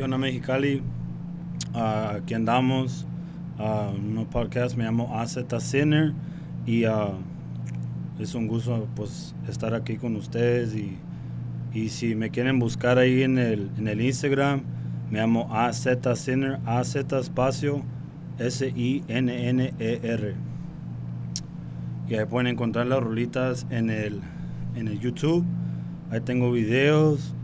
[0.00, 0.80] ¿Qué onda Mexicali?
[1.74, 3.06] Ah, aquí andamos.
[3.58, 4.26] Uh, un
[4.78, 6.14] me llamo AZ Sinner
[6.64, 7.10] y ah,
[8.18, 10.96] es un gusto pues estar aquí con ustedes y,
[11.74, 14.62] y, si me quieren buscar ahí en el, en el Instagram
[15.10, 17.82] me llamo AZ Sinner, AZ espacio
[18.38, 20.34] S-I-N-N-E-R
[22.08, 24.22] y ahí pueden encontrar las rolitas en el,
[24.76, 25.44] en el YouTube
[26.10, 27.34] ahí tengo videos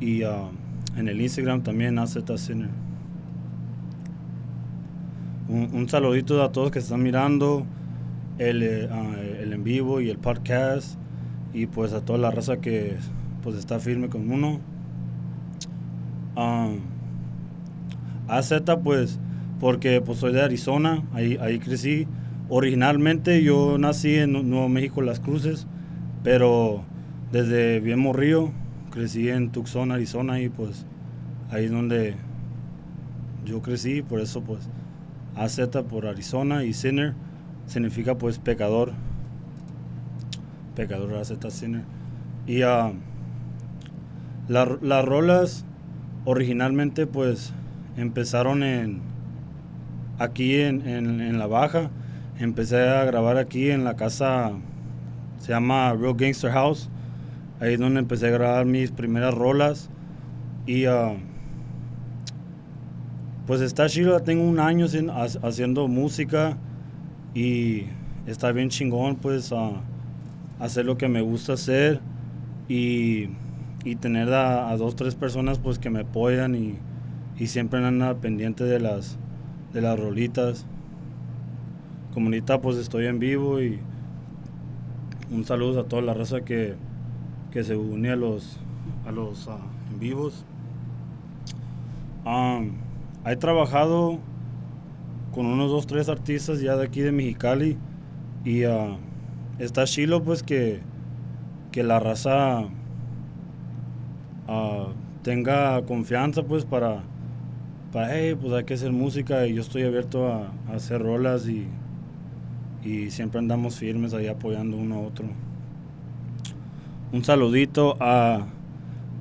[0.00, 0.24] y
[0.96, 2.70] en el Instagram también AZ Sinner
[5.52, 7.66] un, saludito a todos que están mirando
[8.38, 10.96] el, eh, ah, el, en vivo y el podcast
[11.52, 12.96] y pues a toda la raza que
[13.42, 14.60] pues está firme con uno.
[16.36, 16.80] Um,
[18.28, 19.18] AZ pues
[19.60, 22.06] porque pues soy de Arizona, ahí, ahí crecí.
[22.48, 25.66] Originalmente yo nací en Nuevo México, Las Cruces,
[26.22, 26.82] pero
[27.30, 28.52] desde bien morrío
[28.92, 30.86] crecí en Tucson, Arizona y pues
[31.50, 32.14] ahí es donde
[33.44, 34.68] yo crecí, por eso pues
[35.34, 37.14] AZ por Arizona y Sinner
[37.66, 38.92] significa pues pecador.
[40.76, 41.82] Pecador AZ Sinner.
[42.46, 42.92] Y uh,
[44.48, 45.64] las rolas
[46.24, 47.52] originalmente pues
[47.96, 49.00] empezaron en
[50.18, 51.90] aquí en, en, la baja.
[52.38, 54.52] Empecé a grabar aquí en la casa,
[55.38, 56.88] se llama Real Gangster House.
[57.62, 59.88] Ahí es donde empecé a grabar mis primeras rolas.
[60.66, 61.14] Y uh,
[63.46, 64.86] pues está chido, tengo un año
[65.42, 66.56] haciendo música
[67.34, 67.84] y
[68.26, 69.54] está bien chingón pues
[70.58, 72.00] hacer lo que me gusta hacer
[72.68, 73.28] y,
[74.00, 76.78] tener a, dos, tres personas pues que me apoyan y,
[77.46, 79.18] siempre andan pendiente de las,
[79.72, 80.66] de las rolitas.
[82.12, 82.28] Como
[82.60, 83.78] pues estoy en vivo y
[85.30, 86.74] un saludo a toda la raza que,
[87.64, 88.58] se une a los,
[89.06, 89.58] a los ah,
[89.90, 90.44] en vivos.
[93.24, 94.18] He trabajado
[95.32, 97.78] con unos dos, tres artistas ya de aquí de Mexicali
[98.44, 98.96] y uh,
[99.58, 100.80] está chilo pues que,
[101.70, 102.62] que la raza
[104.48, 104.86] uh,
[105.22, 107.02] tenga confianza pues para,
[107.92, 111.66] para, hey, pues hay que hacer música y yo estoy abierto a, hacer rolas y,
[112.84, 115.26] y siempre andamos firmes ahí apoyando uno a otro.
[117.12, 118.46] Un saludito a,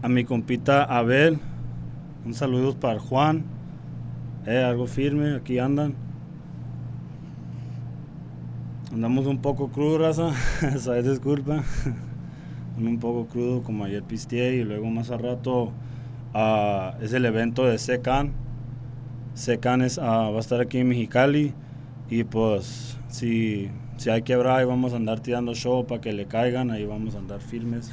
[0.02, 1.40] a mi compita Abel,
[2.26, 3.44] un saludo para Juan
[4.46, 5.94] eh, algo firme, aquí andan.
[8.92, 10.32] Andamos un poco crudo, raza,
[10.80, 11.64] sabes disculpa.
[12.80, 15.72] un poco crudo como ayer pisteé y luego más a rato
[16.34, 18.32] uh, es el evento de Secan.
[19.36, 21.54] Secan es, uh, va a estar aquí en Mexicali
[22.10, 23.70] y pues si,
[24.02, 27.14] si hay quebrar ahí vamos a andar tirando show para que le caigan, ahí vamos
[27.14, 27.92] a andar firmes.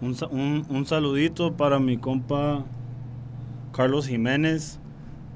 [0.00, 2.64] Un, un, un saludito para mi compa
[3.70, 4.80] Carlos Jiménez,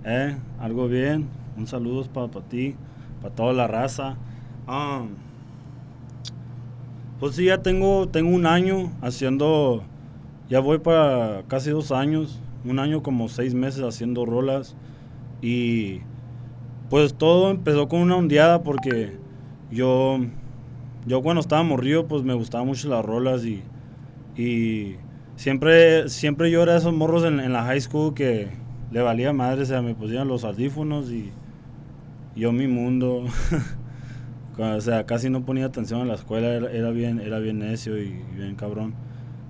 [0.07, 1.29] eh, algo bien.
[1.59, 2.77] Un saludo para ti,
[3.21, 4.17] para toda la raza.
[4.67, 5.09] Um,
[7.21, 9.83] pues sí, ya tengo, tengo un año haciendo,
[10.49, 14.77] ya voy para casi dos años, un año como seis meses haciendo rolas.
[15.43, 16.01] Y
[16.93, 19.17] pues todo empezó con una ondeada porque
[19.71, 20.21] yo,
[21.07, 23.63] yo cuando estaba morrido, pues me gustaban mucho las rolas y,
[24.37, 24.97] y
[25.37, 28.49] Siempre, siempre yo era esos morros en, la high school que
[28.91, 31.33] le valía madre, o sea, me pusieron los audífonos y
[32.37, 33.25] yo mi mundo.
[34.59, 38.23] o sea, casi no ponía atención a la escuela, era, bien, era bien necio y,
[38.37, 38.95] bien cabrón.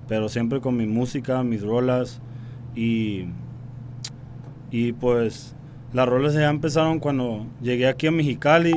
[0.07, 2.21] Pero siempre con mi música, mis rolas
[2.75, 3.25] y,
[4.71, 5.55] y pues
[5.93, 8.73] las rolas ya empezaron cuando llegué aquí a Mexicali.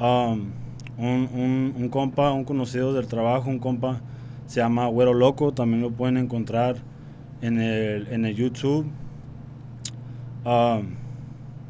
[0.00, 0.50] Um,
[0.96, 4.00] un, compa, un conocido del trabajo, un compa,
[4.46, 6.76] se llama Güero Loco, también lo pueden encontrar
[7.40, 8.86] en el, en el YouTube.
[10.44, 10.80] Ah,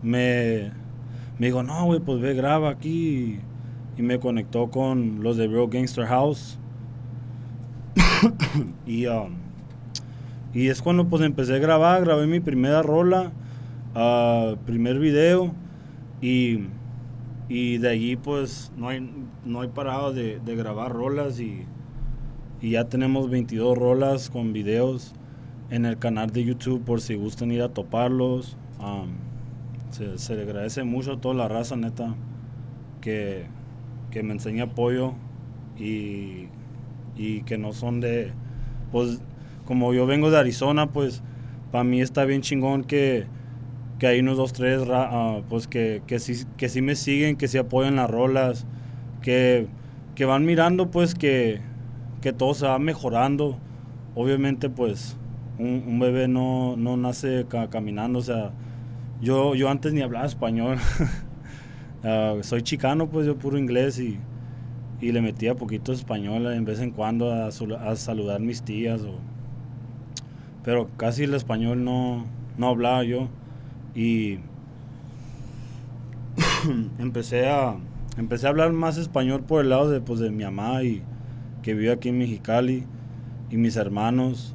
[0.03, 0.70] me,
[1.38, 3.41] me dijo, no, güey, pues ve, graba aquí.
[3.97, 6.58] Y, me conectó con los de Real Gangster House.
[8.87, 9.34] y, um,
[10.55, 13.31] y es cuando pues empecé a grabar, grabé mi primera rola,
[13.94, 15.52] uh, primer video.
[16.20, 16.66] Y,
[17.48, 19.10] y de allí pues no hay,
[19.44, 21.64] no hay parado de, grabar rolas y
[22.62, 25.14] y ya tenemos 22 rolas con videos
[25.70, 28.56] en el canal de YouTube por si gustan ir a toparlos.
[29.90, 32.14] se, le agradece mucho a toda la raza, neta,
[33.00, 33.46] que,
[34.12, 35.14] me enseña apoyo
[35.78, 36.48] y,
[37.46, 38.32] que no son de...
[38.93, 39.22] Pues
[39.64, 41.22] como yo vengo de Arizona, pues
[41.70, 43.26] para mí está bien chingón que,
[44.06, 47.58] hay unos dos, tres, uh, pues que, que, sí, que sí me siguen, que sí
[47.58, 48.67] apoyan las rolas,
[49.23, 49.67] que,
[50.14, 51.61] que van mirando pues que
[52.20, 53.58] que todo se va mejorando.
[54.14, 55.17] Obviamente pues
[55.58, 58.52] un, bebé no, no nace caminando, o sea,
[59.20, 60.79] yo, yo antes ni hablaba español.
[62.03, 64.19] Ah, soy chicano, pues yo puro inglés y,
[65.03, 69.03] y le metía poquito español en vez en cuando a, a saludar mis tías.
[69.03, 69.19] O,
[70.64, 72.25] pero casi el español no,
[72.56, 73.29] no hablaba yo.
[73.94, 74.38] Y
[76.98, 77.76] empecé a
[78.16, 81.02] empecé a hablar más español por el lado de, pues, de mi mamá y
[81.62, 82.84] que vive aquí en Mexicali
[83.50, 84.54] y mis hermanos.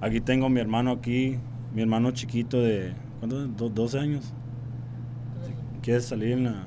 [0.00, 1.38] Aquí tengo mi hermano aquí,
[1.74, 3.74] mi hermano chiquito de, ¿cuántos?
[3.74, 4.32] 12 años.
[5.82, 6.66] ¿Quieres salir en la...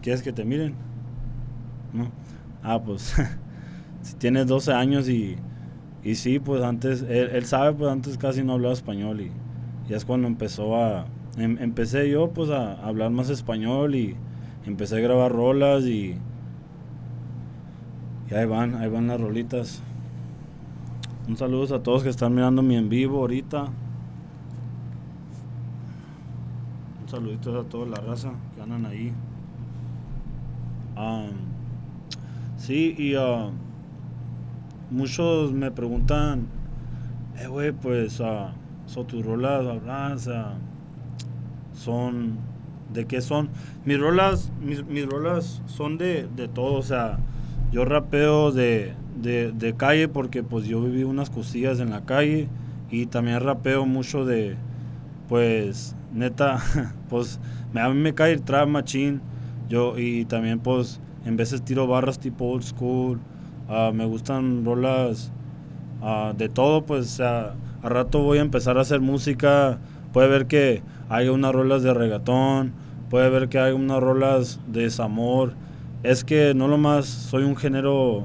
[0.00, 0.74] ¿Quieres que te miren?
[1.92, 2.10] ¿No?
[2.62, 3.14] Ah, pues
[4.02, 5.36] si tienes 12 años y,
[6.02, 9.30] y sí, pues antes, él, sabe, pues antes casi no hablaba español y
[9.92, 11.04] ya es cuando empezó a,
[11.36, 14.16] em, empecé yo pues a, hablar más español y
[14.64, 16.16] empecé a grabar rolas y,
[18.30, 19.82] y ahí van, ahí van las rolitas.
[21.28, 23.64] Un saludo a todos que están mirando mi en vivo ahorita.
[27.02, 29.12] Un saludito a toda la raza que andan ahí.
[32.56, 33.50] sí, y uh,
[34.90, 36.46] muchos me preguntan,
[37.36, 38.61] eh, güey, pues, uh,
[38.92, 39.64] son tus rolas,
[41.72, 42.36] son,
[42.92, 43.48] ¿de qué son?
[43.86, 45.06] Mis rolas, mis, mis
[45.66, 47.18] son de, de todo, o sea,
[47.72, 52.48] yo rapeo de, de, calle porque pues yo viví unas cosillas en la calle
[52.90, 54.56] y también rapeo mucho de,
[55.26, 56.62] pues, neta,
[57.08, 57.40] pues
[57.74, 59.20] a mí me cae el trap machine,
[59.70, 63.20] yo y también pues en veces tiro barras tipo old school,
[63.70, 65.32] uh, me gustan rolas
[66.02, 67.18] uh, de todo, pues
[67.82, 69.78] a rato voy a empezar a hacer música,
[70.12, 72.72] puede ver que hay unas rolas de reggaetón,
[73.10, 75.54] puede ver que hay unas rolas de desamor,
[76.02, 78.24] es que no lo más soy un género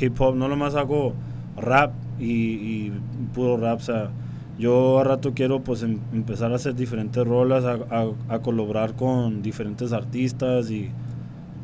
[0.00, 1.14] hip hop, no nomás hago
[1.56, 2.92] rap y,
[3.34, 4.10] puro rap, o sea,
[4.58, 9.92] yo a rato quiero pues em, empezar a hacer diferentes rolas, a, colaborar con diferentes
[9.92, 10.90] artistas y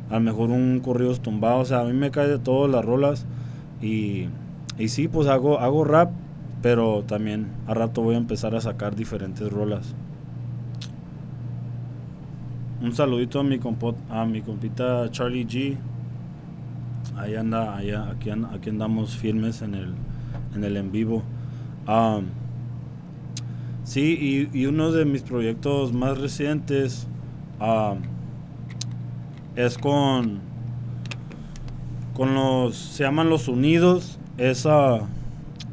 [0.09, 2.83] a lo mejor un corrido tumbado, o sea, a mí me cae de todas las
[2.83, 3.25] rolas
[3.81, 4.27] y,
[4.79, 6.11] y sí, pues hago, hago rap,
[6.61, 9.93] pero también a rato voy a empezar a sacar diferentes rolas.
[12.81, 13.59] Un saludito a mi,
[14.09, 15.77] a mi compita Charlie G,
[17.17, 19.93] ahí anda, allá, aquí, aquí andamos firmes en el
[20.55, 21.23] en, el en vivo.
[23.83, 27.07] sí, y, uno de mis proyectos más recientes
[29.55, 30.39] es con,
[32.13, 35.07] con los, se llaman Los Unidos, esa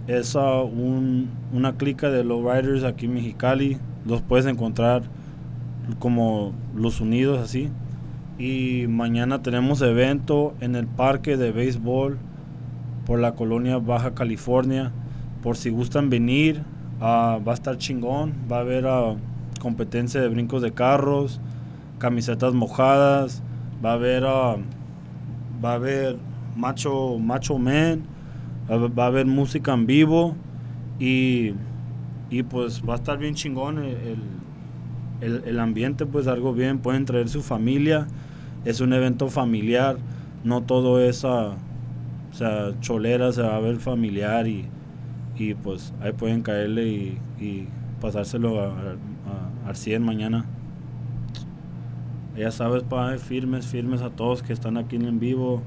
[0.06, 5.02] es un, una clica de lowriders aquí en Mexicali, los puedes encontrar
[5.98, 7.70] como Los Unidos así.
[8.38, 12.18] Y mañana tenemos evento en el parque de béisbol
[13.06, 14.92] por la colonia Baja California.
[15.42, 16.62] Por si gustan venir,
[17.00, 18.34] ah, va a estar chingón.
[18.50, 19.14] Va a haber ah,
[19.60, 21.40] competencia de brincos de carros,
[21.98, 23.42] camisetas mojadas.
[23.84, 24.56] Va a haber, ah,
[25.64, 26.16] va a haber
[26.56, 28.02] macho, macho man.
[28.70, 30.36] Va a haber música en vivo.
[30.98, 31.54] Y,
[32.30, 36.78] y pues va a estar bien chingón el, el, ambiente, pues algo bien.
[36.78, 38.06] Pueden traer su familia
[38.64, 39.98] es un evento familiar,
[40.42, 41.54] no todo es sea,
[42.80, 44.66] cholera, se va a ver familiar y,
[45.36, 47.68] y pues ahí pueden caerle y,
[48.00, 48.72] pasárselo a,
[49.66, 50.44] al 100 mañana.
[52.36, 55.62] Ya sabes, pa, firmes, firmes a todos que están aquí en vivo,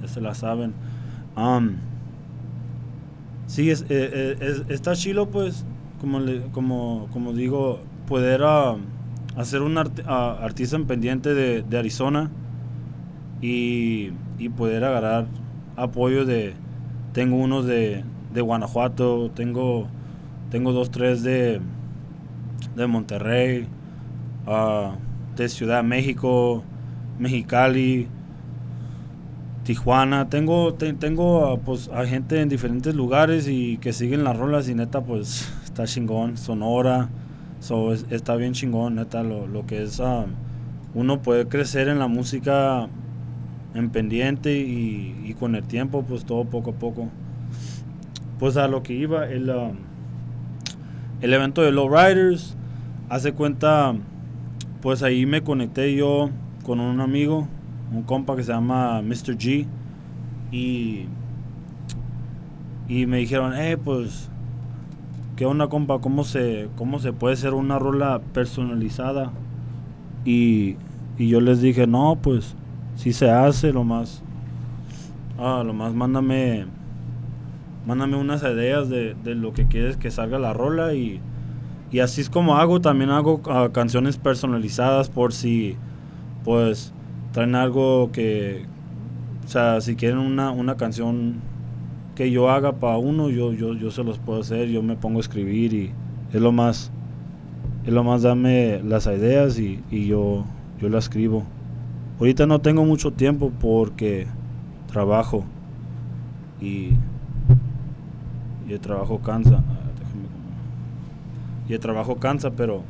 [0.00, 0.74] ya se la saben.
[1.36, 1.76] Um,
[3.54, 5.64] sí, es, eh, eh, es, está chilo, pues,
[6.00, 8.42] como, le, como, como digo, poder...
[8.42, 8.78] Uh,
[9.36, 12.30] hacer un artista en pendiente de, Arizona
[13.40, 14.10] y,
[14.56, 15.26] poder agarrar
[15.76, 16.54] apoyo de
[17.12, 18.02] tengo unos de,
[18.34, 19.86] Guanajuato tengo
[20.50, 21.60] tengo dos tres de
[22.74, 23.66] de Monterrey
[24.48, 24.96] ah,
[25.36, 26.64] de Ciudad de México
[27.20, 28.08] Mexicali
[29.64, 34.74] Tijuana tengo tengo pues a gente en diferentes lugares y que siguen las rolas y
[34.74, 37.08] neta pues está chingón Sonora
[37.62, 40.00] So, está bien chingón, neta, lo, lo que es...
[40.00, 40.32] Um,
[40.94, 42.88] uno puede crecer en la música
[43.72, 47.08] en pendiente y, con el tiempo, pues todo poco a poco.
[48.40, 49.76] Pues a lo que iba, el, um,
[51.20, 52.56] el evento de Low Riders,
[53.08, 53.94] hace cuenta,
[54.80, 56.30] pues ahí me conecté yo
[56.64, 57.46] con un amigo,
[57.92, 59.36] un compa que se llama Mr.
[59.36, 59.66] G,
[60.50, 61.06] y,
[62.88, 64.30] y me dijeron, eh, pues
[65.36, 65.98] ¿Qué onda, compa?
[65.98, 69.32] ¿Cómo se, cómo se puede hacer una rola personalizada?
[70.24, 70.76] Y,
[71.18, 72.54] yo les dije, no, pues,
[72.96, 74.22] si se hace, lo más.
[75.38, 76.66] Ah, lo más, mándame.
[77.86, 81.20] mándame unas ideas de, lo que quieres que salga la rola y,
[81.90, 82.80] y así es como hago.
[82.80, 85.76] También hago ah, canciones personalizadas por si,
[86.44, 86.92] pues,
[87.32, 88.64] traen algo que,
[89.44, 91.36] o sea, si quieren una, una canción
[92.14, 95.18] que yo haga para uno, yo, yo, yo se los puedo hacer, yo me pongo
[95.18, 95.90] a escribir y
[96.32, 96.90] es lo más,
[97.84, 100.44] es lo más dame las ideas y, y yo,
[100.80, 101.44] yo la escribo.
[102.20, 104.26] Ahorita no tengo mucho tiempo porque
[104.86, 105.44] trabajo
[106.60, 106.90] y,
[108.68, 109.62] y el trabajo cansa.
[109.66, 109.82] Ah,
[111.68, 112.82] y el trabajo cansa, pero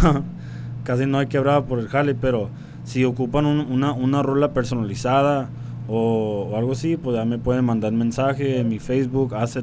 [0.84, 2.48] casi no hay quebrada por el jale, pero
[2.86, 5.50] si ocupan una, una rola personalizada
[5.88, 9.58] o, algo así, pues ya me pueden mandar mensaje en mi Facebook, AZ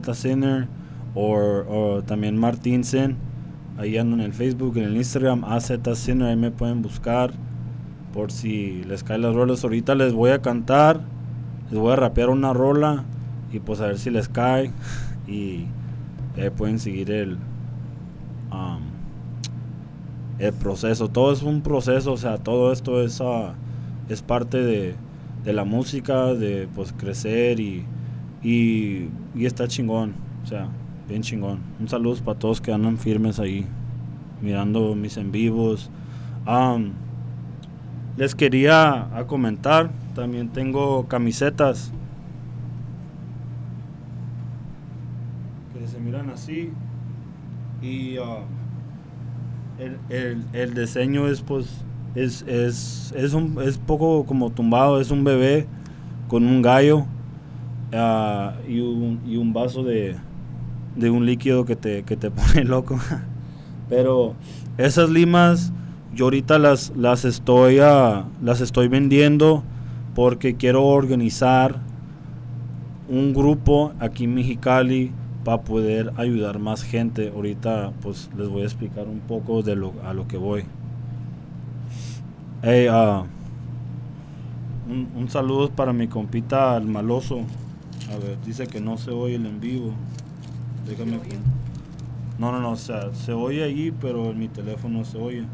[1.16, 2.84] o, también Martín
[3.78, 7.32] Ahí ando en el Facebook, en el Instagram, AZ ahí me pueden buscar
[8.14, 9.64] por si les caen las rolas.
[9.64, 11.00] Ahorita les voy a cantar,
[11.72, 13.06] les voy a rapear una rola
[13.52, 14.72] y pues a ver si les cae
[15.28, 15.66] y
[16.52, 17.38] pueden seguir el,
[18.52, 18.93] um,
[20.40, 21.10] el proceso.
[21.10, 23.52] Todo es un proceso, o sea, todo esto es, uh,
[24.10, 24.96] es parte de,
[25.44, 27.86] de, la música, de pues crecer y,
[28.44, 30.14] y, está chingón,
[30.44, 30.68] o sea,
[31.08, 31.60] bien chingón.
[31.80, 33.66] Un saludo para todos que andan firmes ahí,
[34.42, 35.90] mirando mis en vivos.
[38.18, 41.92] Les quería comentar, también tengo camisetas
[45.74, 46.72] que se miran así
[47.82, 48.46] y uh,
[50.10, 51.68] el, el, diseño es pues
[52.16, 55.68] es, es, es, un, es poco como tumbado, es un bebé
[56.28, 57.06] con un gallo
[57.94, 60.16] uh, y, un, y un vaso de,
[60.96, 63.00] de un líquido que te, que te pone loco.
[63.90, 64.36] Pero
[64.78, 65.72] esas limas
[66.14, 69.64] yo ahorita las, las, estoy, uh, las estoy vendiendo
[70.14, 71.80] porque quiero organizar
[73.10, 75.12] un grupo aquí en Mexicali
[75.44, 77.32] para poder ayudar más gente.
[77.36, 80.64] Ahorita pues les voy a explicar un poco de lo, a lo que voy.
[82.62, 83.26] Hey, uh,
[84.90, 87.42] un, un, saludo para mi compita el maloso.
[88.12, 89.94] A ver, dice que no se oye el en vivo.
[90.88, 91.20] Déjame.
[92.40, 95.46] No, no, no, o sea, se oye allí, pero en mi teléfono se oye.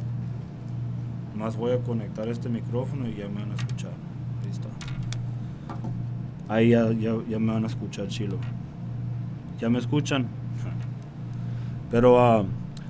[1.35, 3.91] Más voy a conectar este micrófono y ya me van a escuchar.
[4.43, 4.69] Ahí está.
[6.47, 6.89] Ahí ya,
[7.29, 8.37] ya, me van a escuchar chilo.
[9.59, 10.27] ¿Ya me escuchan?
[11.91, 12.45] Pero uh,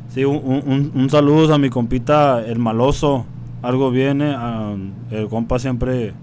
[0.10, 3.26] sí, un, un, saludo a mi compita el maloso.
[3.62, 4.34] Algo viene.
[4.36, 4.76] Ah,
[5.12, 6.14] el compa siempre,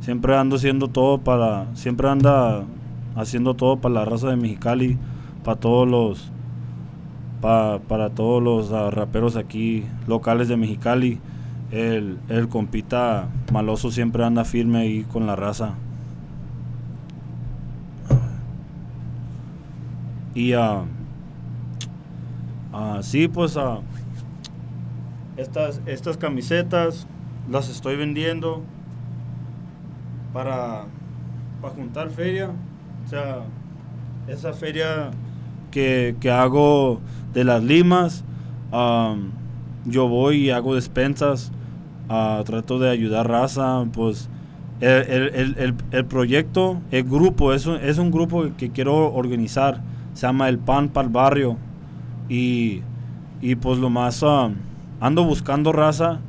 [0.00, 1.66] siempre ando haciendo todo para.
[1.74, 2.64] Siempre anda
[3.16, 4.98] haciendo todo para la raza de Mexicali.
[5.44, 6.30] Para todos los.
[7.40, 11.18] para todos los ah, raperos aquí locales de Mexicali
[11.70, 15.74] el, el compita maloso siempre anda firme ahí con la raza.
[20.36, 20.84] Y uh,
[22.70, 23.80] uh, pues uh,
[25.38, 27.06] estas, estas camisetas
[27.50, 28.62] las estoy vendiendo
[30.34, 30.84] para,
[31.62, 32.50] para juntar feria.
[33.06, 33.44] O sea,
[34.28, 35.10] esa feria
[35.70, 37.00] que, que hago
[37.32, 38.22] de las limas,
[39.86, 41.50] yo voy y hago despensas
[42.44, 44.28] trato de ayudar raza, pues
[44.80, 49.80] el, el, proyecto, el grupo, es es un grupo que quiero organizar,
[50.16, 51.58] se llama El Pan para el Barrio.
[52.28, 52.80] Y,
[53.42, 54.50] y pues lo más, ah,
[54.98, 56.20] ando buscando raza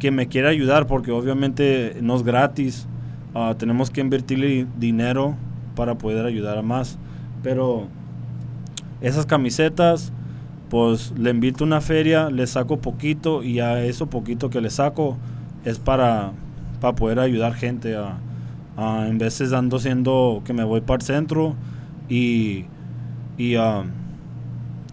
[0.00, 2.88] que me quiera ayudar porque obviamente no es gratis,
[3.32, 5.36] ah, tenemos que invertirle dinero
[5.76, 6.98] para poder ayudar a más,
[7.44, 7.86] pero
[9.00, 10.12] esas camisetas,
[10.68, 14.70] pues le invito a una feria, le saco poquito y a eso poquito que le
[14.70, 15.16] saco
[15.64, 16.32] es para,
[16.80, 18.18] para poder ayudar gente a,
[19.06, 21.54] en veces ando siendo que me voy para el centro
[22.08, 22.64] y
[23.42, 23.56] y,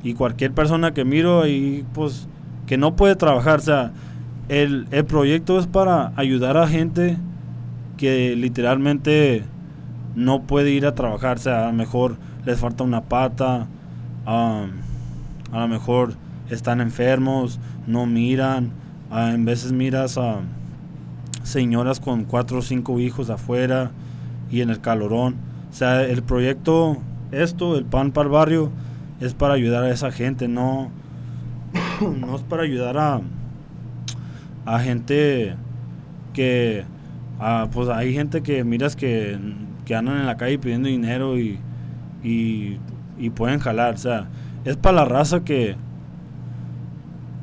[0.04, 2.28] y cualquier persona que miro y pues
[2.66, 3.92] que no puede trabajar, o sea,
[4.48, 7.18] el, el proyecto es para ayudar a gente
[7.98, 9.44] que literalmente
[10.16, 13.68] no puede ir a trabajar, o sea, a lo mejor les falta una pata,
[14.26, 14.68] a
[15.52, 16.14] lo mejor
[16.50, 18.72] están enfermos, no miran,
[19.12, 20.40] ah, en veces miras a
[21.44, 23.92] señoras con cuatro o cinco hijos afuera
[24.50, 25.36] y en el calorón.
[25.72, 26.98] O sea, el proyecto,
[27.32, 28.72] esto, el pan para el barrio,
[29.20, 30.90] es para ayudar a esa gente, no,
[32.02, 33.22] no es para ayudar a,
[34.66, 35.56] a gente
[36.34, 36.86] que,
[37.72, 39.38] pues hay gente que miras que,
[39.86, 41.60] que andan en la calle pidiendo dinero y,
[42.24, 42.80] y,
[43.36, 44.28] pueden jalar, o sea,
[44.66, 45.76] es para la raza que,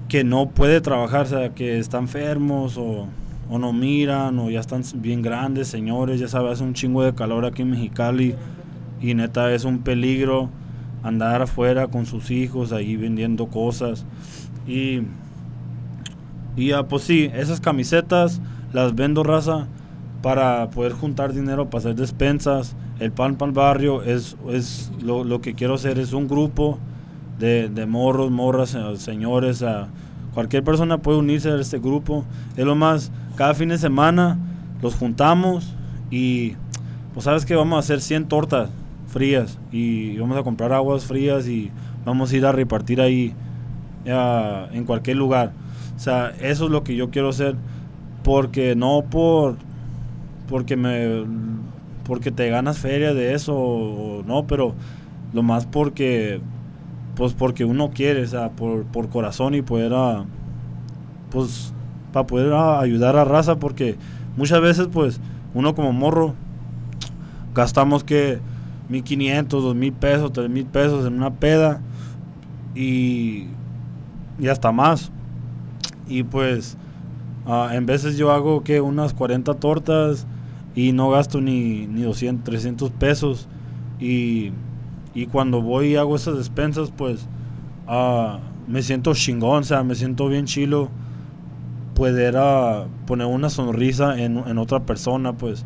[0.08, 3.08] que no puede trabajar, o sea, que están enfermos o,
[3.48, 7.44] no miran o ya están bien grandes, señores, ya sabes, hace un chingo de calor
[7.44, 8.34] aquí en Mexicali
[9.00, 10.50] y neta es un peligro
[11.02, 14.04] andar afuera con sus hijos ahí vendiendo cosas.
[14.66, 15.02] Y
[16.56, 18.40] y pues sí esas camisetas
[18.72, 19.66] las vendo raza
[20.22, 22.74] para poder juntar dinero para hacer despensas.
[22.98, 26.78] El pan pan barrio es, es lo, lo que quiero hacer es un grupo
[27.38, 29.88] de, de morros morras eh, señores a
[30.32, 32.24] cualquier persona puede unirse a este grupo.
[32.56, 34.38] Es lo más cada fin de semana
[34.80, 35.74] los juntamos
[36.10, 36.54] y
[37.12, 38.70] pues sabes que vamos a hacer 100 tortas
[39.16, 41.70] frías y vamos a comprar aguas frías y
[42.04, 43.32] vamos a ir a repartir ahí
[44.04, 45.52] en cualquier lugar.
[45.96, 47.56] O sea, eso es lo que yo quiero hacer
[48.22, 49.56] porque no por
[50.50, 51.24] porque me
[52.04, 54.74] porque te ganas feria de eso no, pero
[55.32, 56.42] lo más porque
[57.14, 60.26] pues porque uno quiere, o sea, por, por corazón y poder a,
[61.30, 61.72] pues
[62.12, 63.96] para poder a ayudar a raza porque
[64.36, 65.22] muchas veces pues
[65.54, 66.34] uno como morro
[67.54, 68.40] gastamos que
[68.88, 71.80] 1500, 2000 pesos, 3000 pesos en una peda
[72.74, 73.46] y,
[74.38, 75.10] y hasta más.
[76.08, 76.76] Y pues
[77.46, 80.26] ah, en veces yo hago que unas 40 tortas
[80.74, 83.48] y no gasto ni, ni 200, 300 pesos.
[83.98, 84.52] Y,
[85.14, 87.26] y cuando voy y hago esas despensas, pues
[87.88, 90.90] ah, me siento chingón, o sea, me siento bien chilo
[91.94, 95.64] poder ah, poner una sonrisa en, en otra persona, pues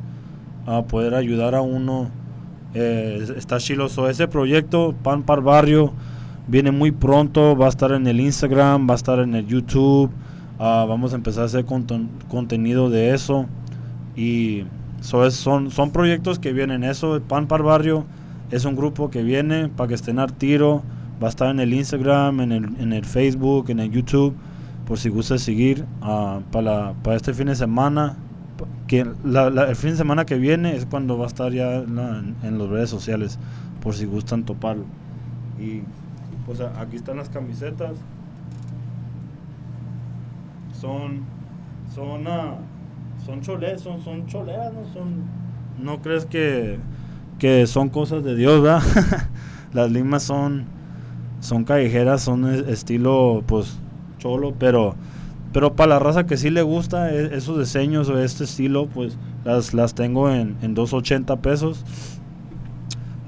[0.67, 2.09] a poder ayudar a uno.
[2.75, 4.09] Eh, está chiloso.
[4.09, 5.93] Ese proyecto, Pan para Barrio,
[6.47, 7.57] viene muy pronto.
[7.57, 10.11] Va a estar en el Instagram, va a estar en el YouTube.
[10.59, 13.47] Ah, vamos a empezar a hacer contenido de eso.
[14.17, 14.65] Y
[15.01, 16.85] son, son proyectos que vienen.
[16.85, 18.05] Eso, Pan para Barrio,
[18.51, 20.83] es un grupo que viene para que estén al tiro.
[21.23, 24.35] Va a estar en el Instagram, en el, en el Facebook, en el YouTube.
[24.87, 28.17] Por si gusta seguir uh, para, para este fin de semana
[28.91, 32.59] que el fin de semana que viene es cuando va a estar ya en, en
[32.59, 33.39] las redes sociales,
[33.81, 34.83] por si gustan toparlo.
[35.61, 35.83] Y
[36.45, 37.93] pues aquí están las camisetas.
[40.73, 41.21] Son,
[41.95, 42.57] son, uh,
[43.25, 44.93] son choleras, son, son choleras, ¿no?
[44.93, 45.23] Son,
[45.81, 46.81] no crees que,
[47.39, 48.83] que son cosas de Dios, ¿verdad?
[49.73, 50.65] las limas son,
[51.39, 53.79] son callejeras, son estilo, pues,
[54.19, 54.97] cholo, pero
[55.53, 59.17] pero para la raza que sí le gusta e, esos diseños o este estilo, pues
[59.45, 61.85] las, las tengo en, en 280 pesos.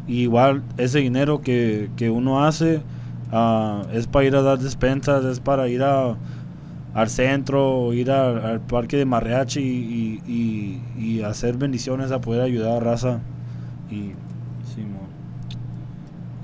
[0.06, 2.82] igual ese dinero que, que uno hace
[3.32, 6.16] uh, es para ir a dar despensas, es para ir a,
[6.94, 12.76] al centro, ir al parque de mariachi y, y, y, hacer bendiciones a poder ayudar
[12.76, 13.20] a raza.
[13.90, 14.12] Y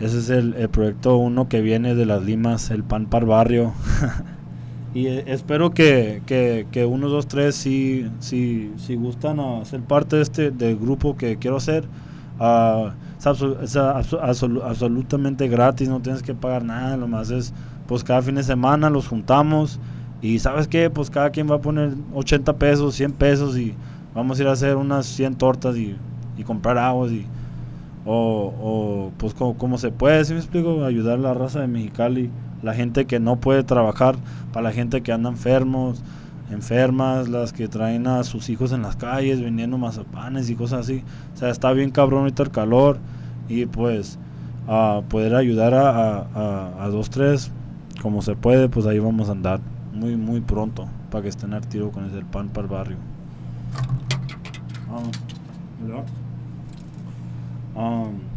[0.00, 3.72] ese es el, el proyecto uno que viene de las limas, el pan para barrio.
[4.94, 10.16] Y eh, espero que, que, que dos, tres, si, si, si gustan a ser parte
[10.16, 11.85] de este del grupo que quiero hacer.
[12.40, 12.90] Uh,
[13.62, 17.53] es, absolutamente gratis, no tienes que pagar nada, lo más es,
[17.87, 19.79] pues cada fin de semana los juntamos.
[20.22, 23.74] Y sabes qué, pues cada quien va a poner 80 pesos, 100 pesos y
[24.14, 25.96] vamos a ir a hacer unas 100 tortas y,
[26.37, 27.27] y comprar aguas y
[28.05, 31.68] o, o pues como, como, se puede, si me explico, ayudar a la raza de
[31.68, 32.31] Mexicali
[32.62, 34.16] la gente que no puede trabajar,
[34.52, 36.02] para la gente que anda enfermos,
[36.50, 41.04] enfermas, las que traen a sus hijos en las calles vendiendo mazapanes y cosas así.
[41.34, 42.98] O sea, está bien cabrón ahorita el calor
[43.48, 44.18] y pues
[44.66, 47.50] a poder ayudar a, a, dos, tres,
[48.02, 49.60] como se puede, pues ahí vamos a andar
[49.94, 52.96] muy, muy pronto para que estén al tiro con ese pan para el barrio.
[57.74, 58.27] Um,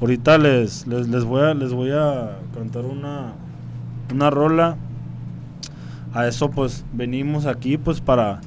[0.00, 3.32] Ahorita les, les, voy a les voy a cantar una,
[4.12, 4.76] una rola.
[6.12, 8.40] A eso pues venimos aquí pues para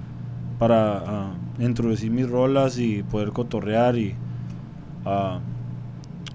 [0.59, 4.15] para ah, introducir mis rolas y poder cotorrear y
[5.05, 5.39] uh,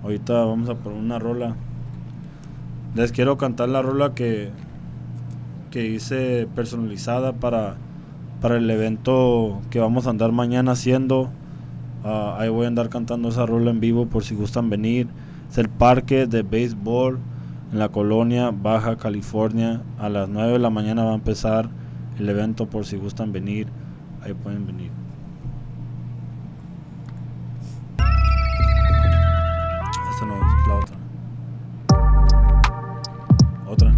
[0.02, 1.56] ahorita vamos a poner una rola.
[2.94, 4.50] Les quiero cantar la rola que
[5.70, 7.76] que hice personalizada para
[8.40, 11.30] para el evento que vamos a andar mañana haciendo
[12.04, 15.06] Ah, ahí voy a andar cantando esa rola en vivo por si gustan venir.
[15.48, 17.20] Es el parque de béisbol
[17.70, 19.82] en la colonia Baja California.
[19.98, 21.70] A las 9 de la mañana va a empezar
[22.18, 23.68] el evento por si gustan venir.
[24.22, 24.90] Ahí pueden venir.
[30.10, 30.96] Esta no es la otra.
[33.68, 33.94] Otra.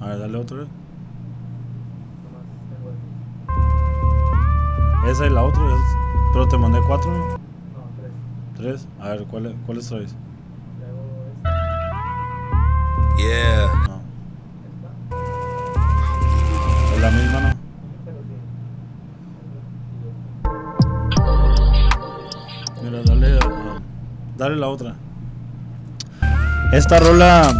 [0.00, 0.81] A ver, dale otra vez.
[6.92, 7.10] cuatro?
[7.10, 7.26] No,
[7.96, 8.84] tres.
[8.84, 8.88] ¿Tres?
[9.00, 10.02] A ver, ¿cuáles cuál traes?
[10.02, 10.16] Este.
[13.16, 13.72] Yeah.
[13.88, 14.02] No.
[16.94, 17.48] ¿Es la misma, no?
[22.82, 23.80] Mira, dale, ah,
[24.36, 24.94] dale la otra.
[26.72, 27.54] Esta rola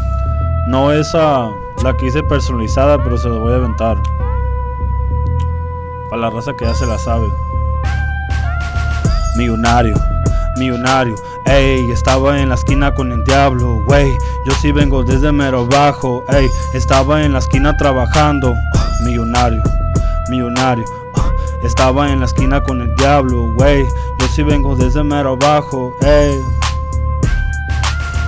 [0.68, 3.97] no es uh, la que hice personalizada, pero se la voy a aventar.
[6.11, 7.29] Para la raza que ya se la sabe.
[9.37, 9.95] Millonario,
[10.59, 11.14] millonario.
[11.47, 14.16] Ey, estaba en la esquina con el diablo, wey.
[14.45, 16.49] Yo sí vengo desde mero bajo, ey.
[16.75, 18.55] Estaba en la esquina trabajando,
[19.05, 19.62] millonario,
[20.29, 20.85] millonario.
[21.62, 23.87] Estaba en la esquina con el diablo, wey.
[24.18, 26.38] Yo sí vengo desde mero bajo, ey.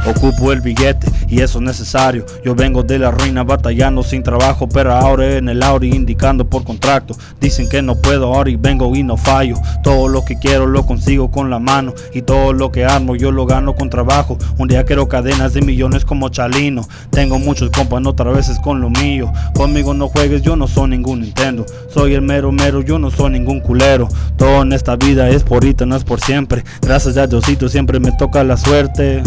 [0.07, 2.27] Ocupo el billete y eso es necesario.
[2.45, 6.65] Yo vengo de la ruina batallando sin trabajo, pero ahora en el Audi indicando por
[6.65, 7.17] contrato.
[7.41, 9.57] Dicen que no puedo ahora y vengo y no fallo.
[9.83, 13.31] Todo lo que quiero lo consigo con la mano y todo lo que armo yo
[13.33, 14.39] lo gano con trabajo.
[14.59, 16.87] Un día quiero cadenas de millones como Chalino.
[17.11, 19.33] Tengo muchos compas, no otra veces con lo mío.
[19.55, 21.65] Conmigo no juegues, yo no soy ningún Nintendo.
[21.89, 24.09] Soy el mero mero, yo no soy ningún culero.
[24.37, 26.65] Todo en esta vida es por ahorita, no es por siempre.
[26.83, 29.23] Gracias a Diosito siempre me toca la suerte.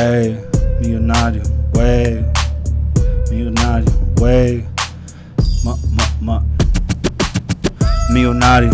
[0.00, 0.34] Ey,
[0.80, 1.42] millonario,
[1.74, 2.24] wey.
[3.30, 4.64] Millonario, wey.
[5.62, 6.42] Ma, ma, ma.
[8.10, 8.70] Millonario,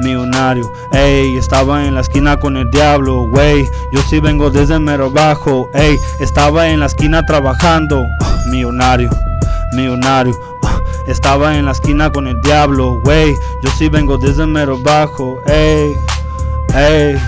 [0.00, 0.70] millonario.
[0.92, 3.64] Ey, estaba en la esquina con el diablo, wey.
[3.92, 5.96] Yo sí vengo desde mero bajo, ey.
[6.20, 8.06] Estaba en la esquina trabajando,
[8.48, 9.10] millonario,
[9.74, 10.38] millonario.
[11.08, 13.34] Estaba en la esquina con el diablo, wey.
[13.64, 15.92] Yo sí vengo desde mero bajo, ey,
[16.76, 17.18] ey.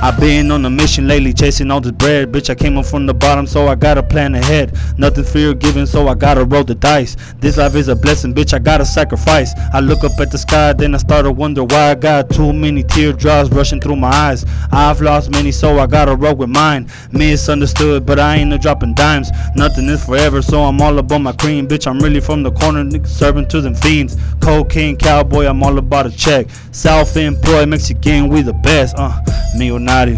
[0.00, 2.30] I've been on a mission lately, chasing all this bread.
[2.30, 4.72] Bitch, I came up from the bottom, so I gotta plan ahead.
[4.96, 7.16] Nothing fear given, so I gotta roll the dice.
[7.40, 9.52] This life is a blessing, bitch, I gotta sacrifice.
[9.72, 12.52] I look up at the sky, then I start to wonder why I got too
[12.52, 14.44] many teardrops rushing through my eyes.
[14.70, 16.88] I've lost many, so I gotta roll with mine.
[17.10, 19.30] Misunderstood, but I ain't no dropping dimes.
[19.56, 21.66] Nothing is forever, so I'm all about my cream.
[21.66, 24.16] Bitch, I'm really from the corner, serving to them fiends.
[24.40, 26.46] Cocaine cowboy, I'm all about a check.
[26.70, 28.94] Self employed Mexican, we the best.
[28.96, 29.20] Uh,
[29.88, 30.16] millonario,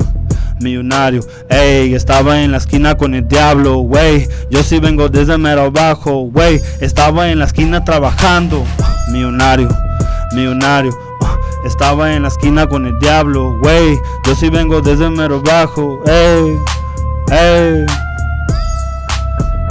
[0.61, 1.21] millonario.
[1.49, 4.29] Ey, estaba en la esquina con el diablo, wey.
[4.51, 6.61] Yo sí vengo desde mero abajo, wey.
[6.81, 8.65] Estaba en la esquina trabajando,
[9.13, 9.69] millonario,
[10.35, 10.91] millonario.
[11.65, 13.97] Estaba en la esquina con el diablo, wey.
[14.27, 16.59] Yo sí vengo desde mero abajo, ey,
[17.31, 17.87] ey.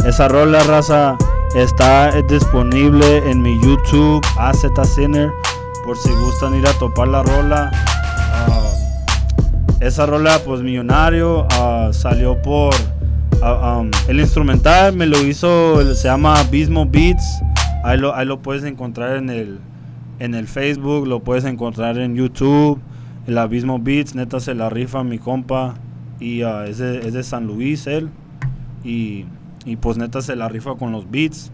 [0.05, 1.17] Esa rola raza
[1.55, 5.29] está disponible en mi YouTube, AZ Sinner,
[5.83, 7.69] por si gustan ir a topar la rola.
[9.79, 12.73] Esa rola, pues millonario, uh, salió por
[13.41, 17.23] uh, um, el instrumental, me lo hizo, se llama Abismo Beats.
[17.83, 19.59] Ahí lo, ahí lo puedes encontrar en el,
[20.19, 22.79] en el Facebook, lo puedes encontrar en YouTube.
[23.25, 25.75] El Abismo Beats, neta se la rifa mi compa.
[26.19, 28.09] Y es de, es de San Luis él.
[28.83, 29.25] Y
[29.65, 31.51] y pues neta se la rifa con los beats.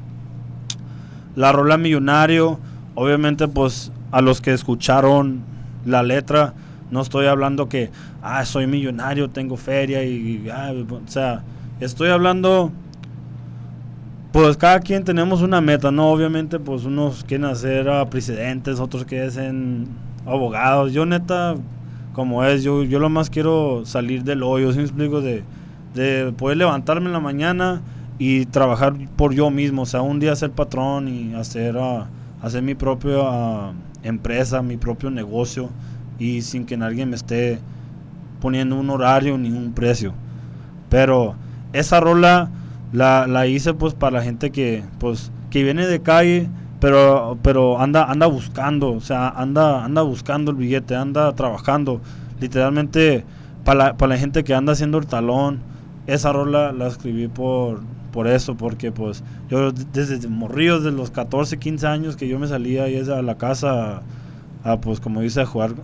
[1.36, 2.60] La rola Millonario,
[2.94, 5.42] obviamente pues a los que escucharon
[5.86, 6.54] la letra,
[6.96, 11.44] no estoy hablando que, ah, soy millonario, tengo feria y, ah, o sea,
[11.82, 12.72] estoy hablando,
[14.32, 16.10] pues cada quien tenemos una meta, ¿no?
[16.10, 19.90] Obviamente pues unos quieren hacer a presidentes, otros quieren
[20.26, 20.94] abogados.
[20.94, 21.56] Yo neta,
[22.14, 25.20] como es, yo, yo lo más quiero salir del hoyo, si me explico?
[25.20, 25.44] De,
[25.94, 27.82] de poder levantarme en la mañana
[28.18, 32.06] y trabajar por yo mismo, o sea, un día ser patrón y hacer, uh,
[32.42, 35.70] hacer mi propia empresa, mi propio negocio
[36.20, 37.60] y sin que nadie me esté
[38.42, 40.14] poniendo un horario ni un precio.
[40.90, 41.36] Pero
[41.74, 42.50] esa rola
[42.94, 46.50] la, la hice pues para la gente que pues que viene de calle,
[46.80, 52.02] pero pero anda anda buscando, o sea, anda anda buscando el billete, anda trabajando.
[52.40, 53.24] Literalmente
[53.64, 55.60] para la, para la gente que anda haciendo el talón,
[56.08, 57.82] esa rola la escribí por
[58.16, 62.48] por eso, porque pues yo desde morríos de los 14, 15 años que yo me
[62.48, 64.04] salía ahí a la casa,
[64.66, 65.76] a, pues como dice, a jugar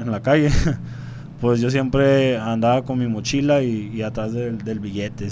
[0.00, 0.50] en la calle,
[1.40, 5.28] pues yo siempre andaba con mi mochila y, atrás del, billete,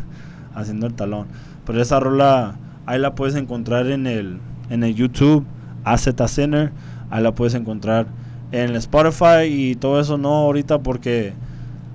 [0.54, 1.28] haciendo el talón.
[1.64, 4.40] Pero esa rola, ahí la puedes encontrar en el,
[4.70, 5.46] en el YouTube,
[5.84, 6.72] AZ Center,
[7.10, 8.08] ahí la puedes encontrar
[8.50, 11.34] en el Spotify y todo eso no ahorita porque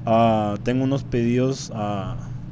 [0.06, 1.74] uh, tengo unos pedidos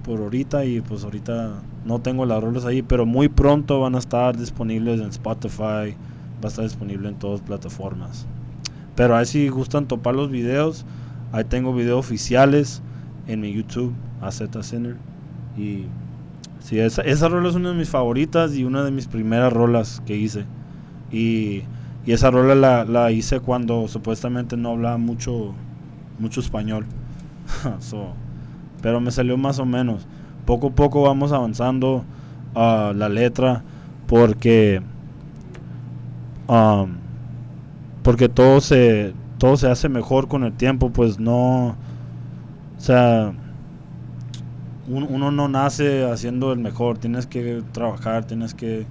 [0.04, 4.00] por ahorita y pues ahorita no tengo las rolas ahí, pero muy pronto van a
[4.00, 5.96] estar disponibles en Spotify,
[6.42, 8.26] va a estar disponible en todas plataformas.
[8.96, 10.86] Pero ahí si gustan topar los videos,
[11.32, 12.82] ahí tengo videos oficiales
[13.28, 14.98] en mi YouTube, AZ Center.
[15.58, 15.86] Y
[16.60, 20.02] sí, esa, esa rola es una de mis favoritas y una de mis primeras rolas
[20.06, 20.46] que hice.
[21.12, 21.64] Y,
[22.06, 25.54] y esa rola la, la, hice cuando supuestamente no hablaba mucho,
[26.20, 26.86] mucho español.
[27.80, 28.14] so,
[28.82, 30.08] pero me salió más o menos.
[30.46, 32.04] Poco a poco vamos avanzando
[32.56, 33.64] uh, la letra
[34.08, 34.82] porque
[38.04, 41.76] porque todo se todo se hace mejor con el tiempo, pues no O
[42.78, 43.34] sea,
[44.88, 48.86] uno no nace haciendo el mejor, tienes que trabajar, tienes que,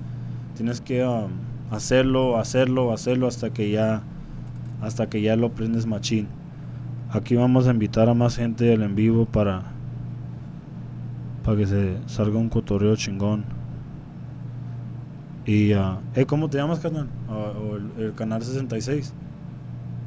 [0.56, 1.06] tienes que
[1.70, 4.02] hacerlo, hacerlo, hacerlo hasta que ya,
[4.80, 6.28] hasta que ya lo aprendes machín.
[7.10, 9.64] Aquí vamos a invitar a más gente del en vivo para,
[11.44, 13.44] para que se salga un cotorreo chingón.
[15.50, 17.08] Y, uh, eh, ¿cómo te llamas, canal?
[17.28, 19.12] o el, canal 66.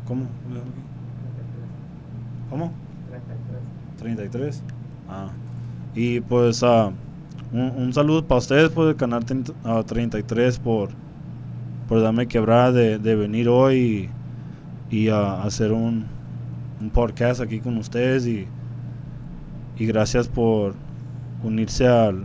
[0.07, 0.25] ¿Cómo?
[2.49, 2.71] ¿Cómo?
[3.97, 4.61] 33.
[4.61, 4.63] 33.
[5.09, 5.31] Ah.
[5.95, 6.93] Y pues uh,
[7.51, 10.91] un, saludo para ustedes por el canal 33 por,
[11.89, 14.09] por darme quebrada de, venir hoy
[14.89, 16.05] y, hacer un,
[16.79, 18.47] un, podcast aquí con ustedes y,
[19.77, 20.73] y gracias por
[21.43, 22.23] unirse al,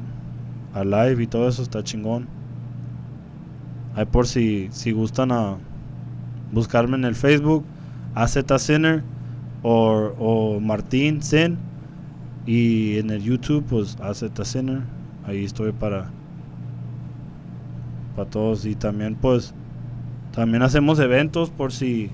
[0.72, 2.37] al live y todo eso está chingón.
[4.06, 5.56] Por si, si gustan a
[6.52, 7.64] buscarme en el Facebook,
[8.14, 9.02] AZ Sinner
[9.62, 11.58] o, o Martín Sin
[12.48, 14.80] y en el YouTube, pues AZ Center.
[15.26, 16.10] Ahí estoy para,
[18.16, 18.64] para todos.
[18.64, 19.52] Y también, pues,
[20.32, 22.10] también hacemos eventos por si.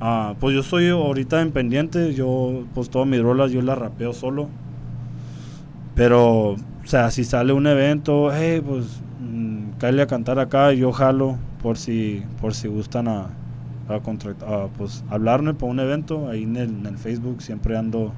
[0.00, 2.12] Ah, pues yo soy ahorita en pendiente.
[2.12, 4.50] Yo, pues, todas mis rolas yo las rapeo solo.
[5.94, 9.00] Pero, o sea, si sale un evento, hey, pues,
[9.78, 10.72] mmm, a cantar acá.
[10.72, 13.28] Yo jalo por si, por si gustan a,
[13.88, 16.28] a, pues, hablarme para un evento.
[16.28, 18.12] Ahí en el, Facebook siempre ando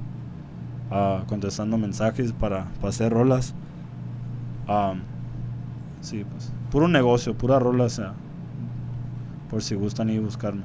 [1.27, 3.53] contestando mensajes para, hacer rolas.
[6.01, 7.87] sí, pues, puro negocio, pura rola,
[9.49, 10.63] por si gustan ir a buscarme.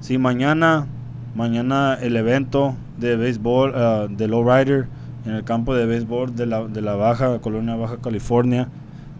[0.00, 0.86] sí, mañana,
[1.34, 4.86] mañana el evento de béisbol, uh, de lowrider
[5.24, 8.68] en el campo de béisbol de la, de la Baja, Colonia Baja California,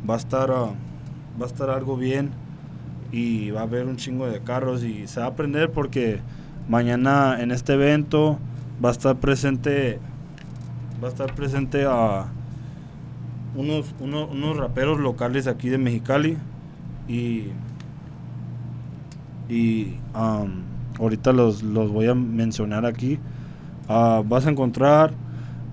[0.08, 0.74] va a estar, uh,
[1.40, 2.30] va a estar algo bien
[3.12, 6.20] y va a haber un chingo de carros y se va a aprender porque
[6.68, 8.38] Mañana en este evento
[8.82, 9.98] va a estar presente
[11.02, 12.26] va a estar presente a
[13.56, 16.38] unos, unos, raperos locales aquí de Mexicali
[17.08, 17.48] y
[19.48, 19.96] y
[20.98, 23.18] ahorita los, voy a mencionar aquí.
[23.88, 25.12] Uh, vas a encontrar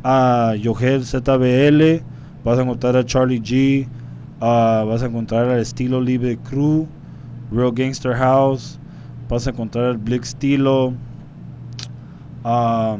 [0.03, 2.03] a Yogel ZBL,
[2.43, 3.87] vas a encontrar a Charlie G,
[4.39, 6.87] uh, vas a encontrar al Estilo Libre Crew,
[7.51, 8.79] Real Gangster House,
[9.27, 10.93] vas a encontrar el Blick Stilo,
[12.43, 12.97] a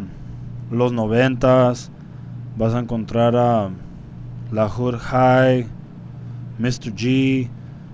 [0.72, 1.92] los noventas,
[2.58, 3.70] vas a encontrar a
[4.52, 5.68] la Hood High,
[6.60, 6.94] Mr.
[6.94, 7.50] G,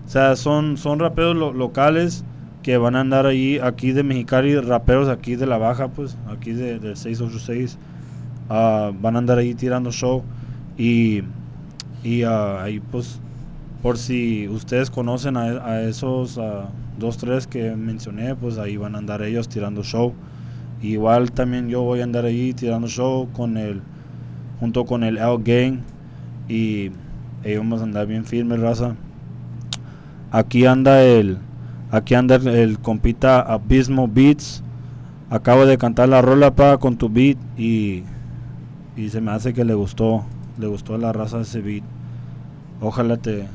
[0.06, 2.24] o sea, son, son raperos locales
[2.64, 6.52] que van a andar ahí, aquí de Mexicali, raperos aquí de la baja, pues, aquí
[6.52, 7.78] de, del 686,
[8.50, 10.24] uh, van a andar ahí tirando show
[10.78, 11.22] y,
[12.04, 13.20] y uh, ahí pues,
[13.82, 16.38] por si ustedes conocen a, esos...
[16.38, 16.66] Uh,
[16.98, 20.14] dos, tres que mencioné, pues ahí van a andar ellos tirando show.
[20.82, 23.82] Igual también yo voy a andar ahí tirando show con el,
[24.60, 25.80] junto con el L Gang
[26.48, 26.92] y
[27.44, 28.96] ahí vamos a andar bien firme, raza.
[30.32, 31.38] Aquí anda el,
[31.92, 34.62] aquí anda el, compita Abismo Beats.
[35.30, 38.04] Acabo de cantar la rola pa con tu beat y,
[38.96, 40.24] y se me hace que le gustó,
[40.58, 41.84] le gustó la raza ese beat.
[42.82, 43.48] Ojalá te,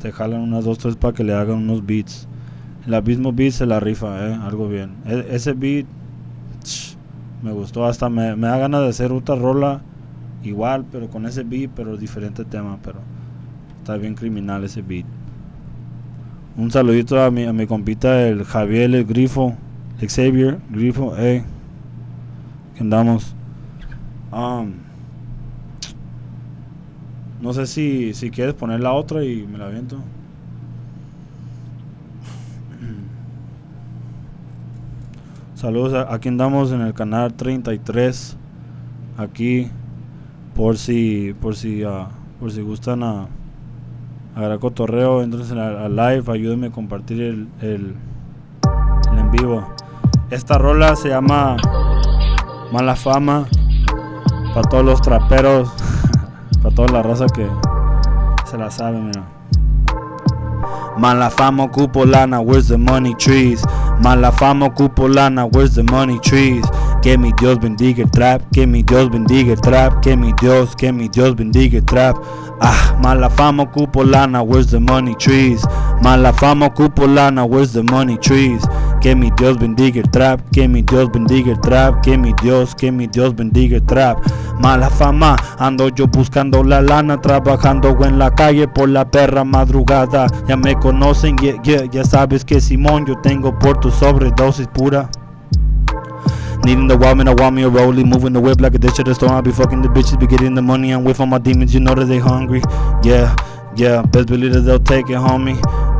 [0.00, 2.28] te jalan unas dos tres para que le hagan unos beats.
[2.86, 4.92] El Abismo Beat se la rifa, eh, algo bien.
[5.06, 5.86] E, ese beat
[7.42, 9.82] me gustó, hasta me, da ganas de hacer otra rola
[10.42, 13.00] igual, pero con ese beat, pero diferente tema, pero
[13.80, 15.06] está bien criminal ese beat.
[16.56, 19.54] Un saludito a mi, a mi compita, el Javier, el Grifo,
[20.00, 21.44] Xavier, Grifo, eh,
[22.74, 23.34] que andamos.
[24.36, 24.74] Um,
[27.40, 29.96] no sé si, si quieres poner la otra y me la aviento.
[35.54, 38.36] Saludos, aquí andamos en el canal 33.
[39.16, 39.70] Aquí
[40.54, 43.28] por si por si uh, por si gustan a
[44.34, 47.94] agarrar cotorreo, entren al live, ayúdenme a compartir el, el,
[49.16, 49.66] en vivo.
[50.28, 51.56] Esta rola se llama
[52.70, 53.46] Mala Fama
[54.56, 55.68] para todos los traperos,
[56.62, 57.46] para toda la raza que
[58.50, 59.22] se la sabe, mira.
[60.96, 63.62] Mala fama where's the money trees?
[64.00, 64.70] Mala fama
[65.52, 66.64] where's the money trees?
[67.02, 70.74] Que mi Dios bendiga el trap, que mi Dios bendiga el trap, que mi Dios,
[70.74, 72.16] que mi Dios bendiga el trap.
[72.62, 75.66] Ah, mala fama where's the money trees?
[76.00, 78.64] Mala fama where's the money trees?
[79.00, 82.74] Que mi Dios bendiga el trap, que mi Dios bendiga el trap, que mi Dios,
[82.74, 84.18] que mi Dios bendiga el trap.
[84.60, 90.26] Mala fama, ando yo buscando la lana, trabajando en la calle por la perra madrugada.
[90.48, 95.08] Ya me conocen, ya sabes que Simón yo tengo por tu sobredosis pura.
[96.64, 98.02] Needing the woman, I want me a rollie.
[98.02, 99.30] Moving the whip like a dish at the store.
[99.30, 100.90] I be fucking the bitches, be getting the money.
[100.90, 102.60] I'm with all my demons, you know that they hungry.
[103.04, 103.36] Yeah,
[103.76, 105.54] yeah, best believe that they'll take it, homie.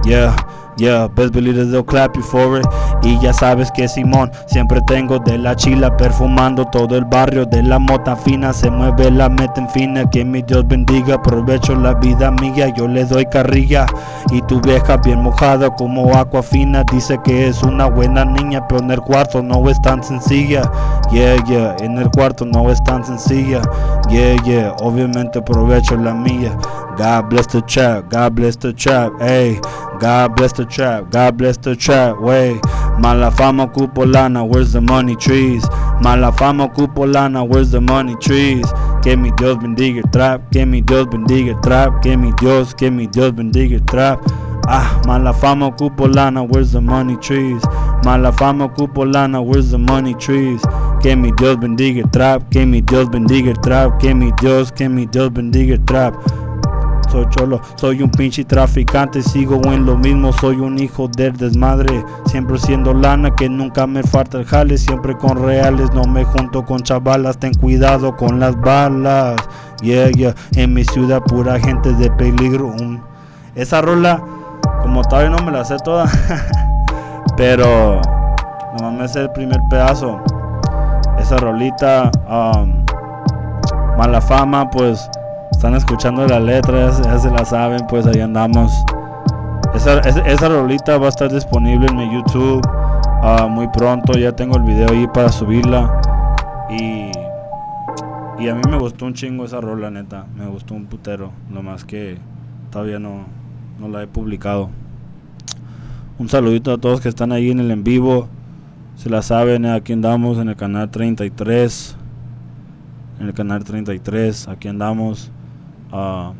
[0.05, 0.35] Yeah.
[0.79, 2.67] Yeah, best believe they'll clap you for it.
[3.03, 7.63] Y ya sabes que Simón siempre tengo de la chila perfumando todo el barrio de
[7.63, 8.53] la mota fina.
[8.53, 10.09] Se mueve la meta en fina.
[10.11, 11.15] Que mi Dios bendiga.
[11.15, 12.69] Aprovecho la vida mía.
[12.77, 13.87] Yo le doy carrilla.
[14.31, 16.85] Y tu vieja bien mojada como agua fina.
[16.93, 20.63] Dice que es una buena niña, pero en el cuarto no es tan sencilla.
[21.11, 23.63] Yeah, yeah, en el cuarto no es tan sencilla.
[24.11, 26.57] Yeah, yeah, obviamente aprovecho la mía.
[26.97, 29.61] God bless the trap, God bless the trap, hey.
[29.99, 32.61] God bless the trap, God bless the trap, way.
[32.99, 35.67] Mala fama cupolana, where's the money trees?
[36.03, 38.67] Mala fama cupolana, where's the money trees?
[39.03, 43.07] Que mi Dios bendiga trap, que mi Dios bendiga trap, que mi Dios, que mi
[43.07, 44.21] Dios bendiga trap.
[44.69, 47.63] Ah, mala fama cupolana, where's the money trees?
[48.05, 50.61] Mala fama cupolana, where's the money trees?
[51.03, 55.07] Que mi Dios bendiga trap, que mi Dios bendiga trap, que mi Dios, que mi
[55.07, 56.15] Dios bendiga trap
[57.11, 62.05] soy cholo, soy un pinche traficante, sigo en lo mismo, soy un hijo del desmadre,
[62.27, 66.65] siempre siendo lana, que nunca me falta el jale, siempre con reales, no me junto
[66.65, 69.37] con chavalas, ten cuidado con las balas,
[69.83, 72.75] yeah, yeah, en mi ciudad pura gente de peligro,
[73.55, 74.23] esa rola,
[74.83, 76.07] como todavía no me la sé toda,
[77.37, 78.01] pero
[78.81, 80.21] no me sé el primer pedazo,
[81.19, 82.85] esa rolita, um,
[83.97, 85.09] mala fama, pues
[85.57, 88.71] están escuchando la letra, ya, se la saben, pues ahí andamos.
[89.75, 92.61] Esa, esa, rolita va a estar disponible en mi YouTube
[93.23, 94.13] uh, muy pronto.
[94.19, 95.99] Ya tengo el video ahí para subirla.
[96.69, 97.11] Y,
[98.39, 100.27] y a mí me gustó un chingo esa rola, neta.
[100.37, 101.33] Me gustó un putero.
[101.51, 102.19] Lo más que
[102.71, 103.25] todavía no,
[103.81, 104.69] no la he publicado.
[106.19, 108.29] Un saludito a todos que están ahí en el en vivo.
[108.97, 111.97] Se la saben, aquí andamos en el canal 33.
[113.21, 115.33] En el canal 33, aquí andamos.
[115.97, 116.35] Uh,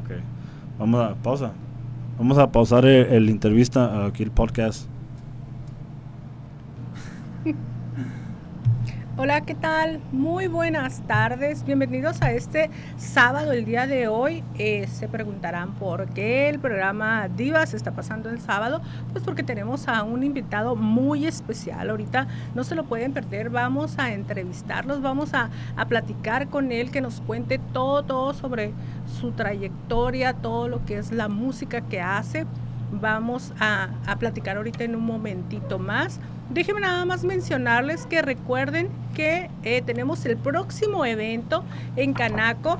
[0.00, 0.10] ok.
[0.78, 1.52] Vamos a pausa.
[2.18, 4.88] Vamos a pausar el, el entrevista aquí el podcast.
[9.18, 9.98] Hola, ¿qué tal?
[10.12, 11.64] Muy buenas tardes.
[11.64, 14.44] Bienvenidos a este sábado, el día de hoy.
[14.58, 18.82] Eh, se preguntarán por qué el programa Divas está pasando el sábado.
[19.12, 21.88] Pues porque tenemos a un invitado muy especial.
[21.88, 23.48] Ahorita no se lo pueden perder.
[23.48, 25.48] Vamos a entrevistarlos, vamos a,
[25.78, 28.74] a platicar con él, que nos cuente todo, todo sobre
[29.18, 32.44] su trayectoria, todo lo que es la música que hace.
[32.92, 36.20] Vamos a, a platicar ahorita en un momentito más.
[36.50, 41.64] Déjenme nada más mencionarles que recuerden que eh, tenemos el próximo evento
[41.96, 42.78] en Canaco,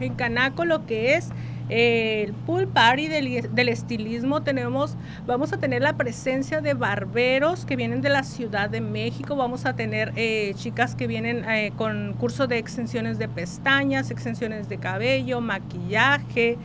[0.00, 1.28] en Canaco lo que es
[1.68, 4.42] eh, el pool party del, estilismo.
[4.42, 4.96] Tenemos,
[5.26, 9.66] vamos a tener la presencia de barberos que vienen de la Ciudad de México, vamos
[9.66, 11.44] a tener eh, chicas que vienen
[11.76, 16.56] con curso de extensiones de pestañas, extensiones de cabello, maquillaje,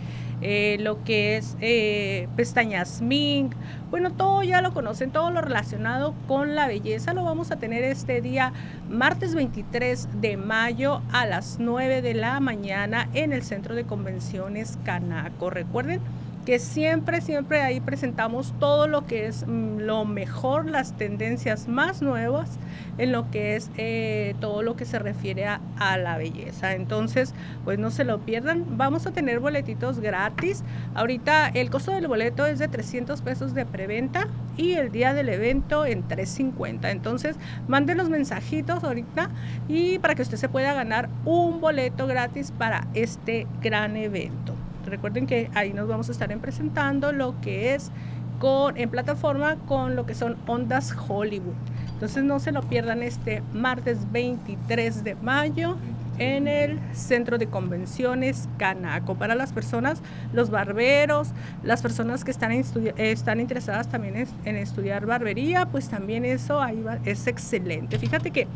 [0.42, 3.54] eh, lo que es eh, pestañas mink,
[3.90, 7.84] bueno, todo ya lo conocen, todo lo relacionado con la belleza lo vamos a tener
[7.84, 8.54] este día,
[8.90, 14.78] martes 23 de mayo a las 9 de la mañana en el Centro de Convenciones
[14.86, 15.50] Canaco.
[15.50, 16.02] Recuerden
[16.50, 22.02] que siempre, siempre ahí presentamos todo lo que es mm, lo mejor, las tendencias más
[22.02, 22.58] nuevas
[22.98, 25.60] en lo que es eh, todo lo que se refiere a,
[26.00, 26.74] la belleza.
[26.74, 27.36] Entonces,
[27.66, 28.66] pues no se lo pierdan.
[28.78, 30.64] Vamos a tener boletitos gratis.
[30.96, 35.30] Ahorita el costo del boleto es de 300 pesos de preventa y el día del
[35.30, 36.90] evento en 350.
[36.90, 37.36] Entonces,
[37.68, 39.30] manden los mensajitos ahorita
[39.68, 44.59] y para que usted se pueda ganar un boleto gratis para este gran evento.
[44.90, 47.92] Recuerden que ahí nos vamos a estar presentando lo que es
[48.40, 51.56] con, en plataforma con lo que son Ondas Hollywood.
[51.94, 55.76] Entonces no se lo pierdan este martes 23 de mayo
[56.20, 59.16] en el Centro de Convenciones Canaco.
[59.16, 60.02] Para las personas,
[60.34, 61.30] los barberos,
[61.64, 67.26] las personas que están, están interesadas también en, estudiar barbería, pues también eso ahí es
[67.28, 67.98] excelente.
[67.98, 68.48] Fíjate que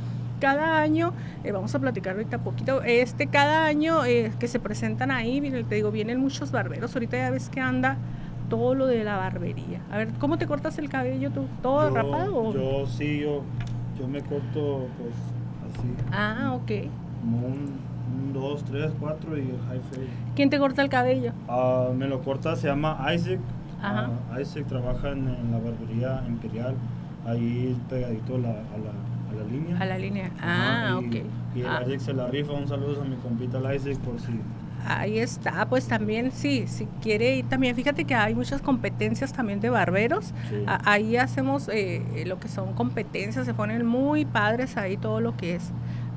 [0.43, 1.13] cada año,
[1.45, 5.75] eh, vamos a platicar ahorita poquito, este cada año eh, que se presentan ahí, te
[5.75, 7.95] digo, vienen muchos barberos, ahorita ya ves que anda
[8.49, 9.79] todo lo de la barbería.
[9.89, 11.45] A ver, ¿cómo te cortas el cabello tú?
[11.61, 12.53] ¿Todo rapado?
[12.53, 13.43] Yo sí, yo,
[13.97, 15.15] yo me corto pues
[15.69, 15.87] así.
[16.11, 16.89] Ah, ok.
[17.21, 20.09] Como un, dos, tres, cuatro y high fade.
[20.35, 21.31] ¿Quién te corta el cabello?
[21.47, 23.39] Ah, me lo corta, se llama Isaac.
[23.81, 24.09] Ajá.
[24.29, 26.75] Ah, Isaac trabaja en, la barbería imperial,
[27.25, 28.55] ahí pegadito a la
[29.33, 29.77] la línea.
[29.79, 30.31] A la línea.
[30.41, 31.15] Ah, ok.
[31.55, 31.83] Y el ah.
[31.97, 32.53] se la rifa.
[32.53, 34.39] Un saludo a mi compita Isaac por si.
[34.85, 39.61] Ahí está, pues también sí, si quiere ir también, fíjate que hay muchas competencias también
[39.61, 40.33] de barberos.
[40.67, 45.55] ahí hacemos eh, lo que son competencias, se ponen muy padres ahí todo lo que
[45.55, 45.71] es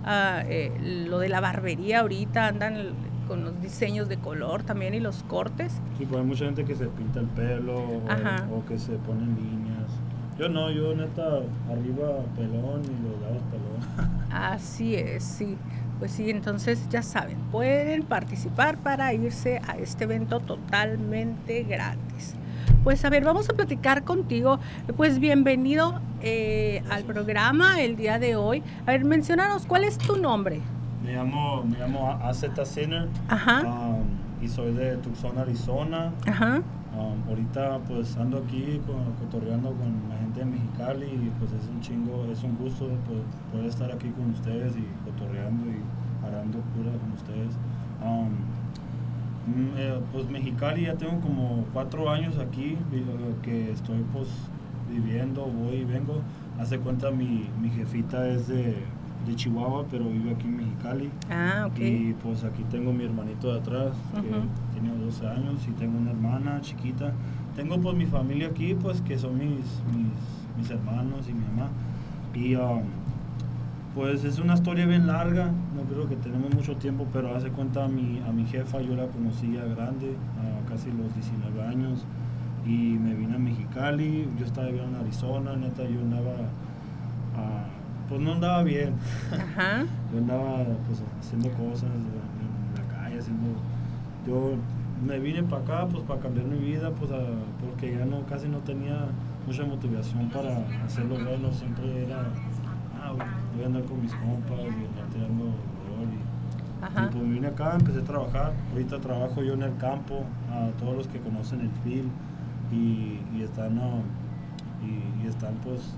[0.04, 0.72] ah, eh,
[1.08, 2.94] lo de la barbería ahorita, andan
[3.28, 5.80] con los diseños de color también y los cortes.
[5.98, 9.65] Sí, pues hay mucha gente que se pinta el pelo o, que se ponen líneas.
[10.38, 14.26] Yo no, yo neta arriba pelón y los lados pelón.
[14.30, 15.56] Así es, sí.
[15.98, 22.34] Pues sí, entonces ya saben, pueden participar para irse a este evento totalmente gratis.
[22.84, 24.60] Pues a ver, vamos a platicar contigo.
[24.96, 28.62] Pues bienvenido eh, al programa el día de hoy.
[28.82, 30.60] A ver, mencionanos, ¿cuál es tu nombre?
[31.02, 33.08] Me llamo, me llamo AZ Sinner.
[33.28, 33.62] Ajá.
[33.62, 34.04] Um,
[34.44, 36.12] y soy de Tucson, Arizona.
[36.26, 36.62] Ajá.
[36.96, 38.80] Um, ahorita pues ando aquí
[39.20, 43.20] cotorreando con la gente de Mexicali y pues es un chingo, es un gusto pues,
[43.52, 47.54] poder estar aquí con ustedes y cotorreando y harando cura con ustedes.
[48.02, 48.30] Um,
[49.52, 52.78] mm, eh, pues Mexicali ya tengo como cuatro años aquí
[53.42, 54.28] que estoy pues
[54.90, 56.22] viviendo, voy y vengo.
[56.58, 58.74] Hace cuenta mi, mi jefita es de
[59.26, 61.10] de Chihuahua, pero vive aquí en Mexicali.
[61.30, 61.78] Ah, ok.
[61.78, 66.12] Y pues aquí tengo mi hermanito de atrás, que tiene 12 años, y tengo una
[66.12, 67.12] hermana chiquita.
[67.54, 69.82] Tengo pues mi familia aquí, pues que son mis,
[70.56, 71.68] mis, hermanos y mi mamá.
[72.34, 72.82] Y um,
[73.94, 77.84] pues es una historia bien larga, no creo que tenemos mucho tiempo, pero hace cuenta
[77.84, 82.04] a mi, a mi jefa, yo la conocí ya grande, a casi los 19 años,
[82.66, 86.32] y me vine a Mexicali, yo estaba viviendo en Arizona, neta, yo andaba...
[87.36, 87.75] a
[88.08, 88.94] pues no andaba bien.
[89.32, 89.84] Ajá.
[90.12, 93.46] yo andaba pues haciendo cosas en la calle, haciendo...
[94.26, 94.54] Yo
[95.04, 97.10] me vine para acá pues para cambiar mi vida, pues
[97.60, 99.06] porque ya no casi no tenía
[99.46, 102.24] mucha motivación para hacerlo bueno, siempre era,
[103.00, 103.12] ah,
[103.54, 107.04] voy a andar con mis compas y andar tirando rol y, Ajá.
[107.04, 110.96] y pues vine acá, empecé a trabajar, ahorita trabajo yo en el campo, a todos
[110.96, 112.08] los que conocen el film
[112.72, 113.78] y, y están,
[114.82, 115.94] y, y, están pues,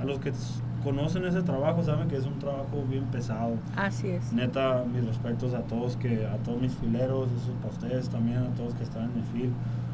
[0.00, 0.32] a los que
[0.82, 3.54] conocen ese trabajo saben que es un trabajo bien pesado.
[3.76, 4.32] Así es.
[4.32, 8.54] Neta, mis respetos a todos que a todos mis fileros, eso para ustedes también, a
[8.54, 9.52] todos que están en el fil.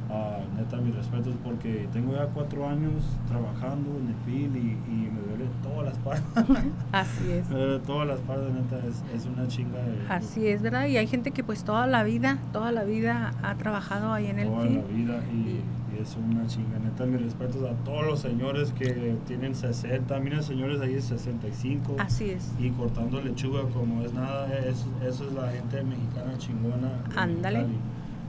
[0.08, 5.10] Uh, neta, mis respetos porque tengo ya cuatro años trabajando en el fil y, y
[5.10, 6.72] me duele todas las partes.
[6.92, 7.48] Así es.
[7.48, 9.78] me duele todas las partes, neta, es, es una chinga.
[9.78, 10.86] De, Así es, ¿verdad?
[10.86, 14.38] Y hay gente que pues toda la vida, toda la vida ha trabajado ahí en
[14.38, 14.54] el fil.
[14.54, 15.60] Toda la vida y
[16.00, 16.78] es una chinga.
[16.78, 20.18] Neta, mis respetos a todos los señores que tienen 60.
[20.20, 21.96] Miren, señores, ahí es 65.
[21.98, 22.52] Así es.
[22.58, 24.46] Y cortando lechuga como es nada.
[24.58, 26.90] Es, eso es la gente mexicana chingona.
[27.16, 27.66] Ándale.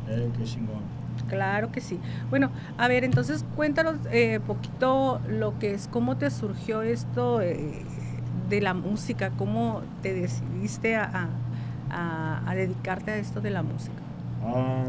[0.10, 0.97] Eh, qué chingón.
[1.28, 2.00] Claro que sí.
[2.30, 7.84] Bueno, a ver, entonces cuéntanos eh, poquito lo que es, cómo te surgió esto eh,
[8.50, 11.30] de la música, cómo te decidiste a,
[11.90, 13.96] a, dedicarte a esto de la música.
[14.44, 14.86] Ah,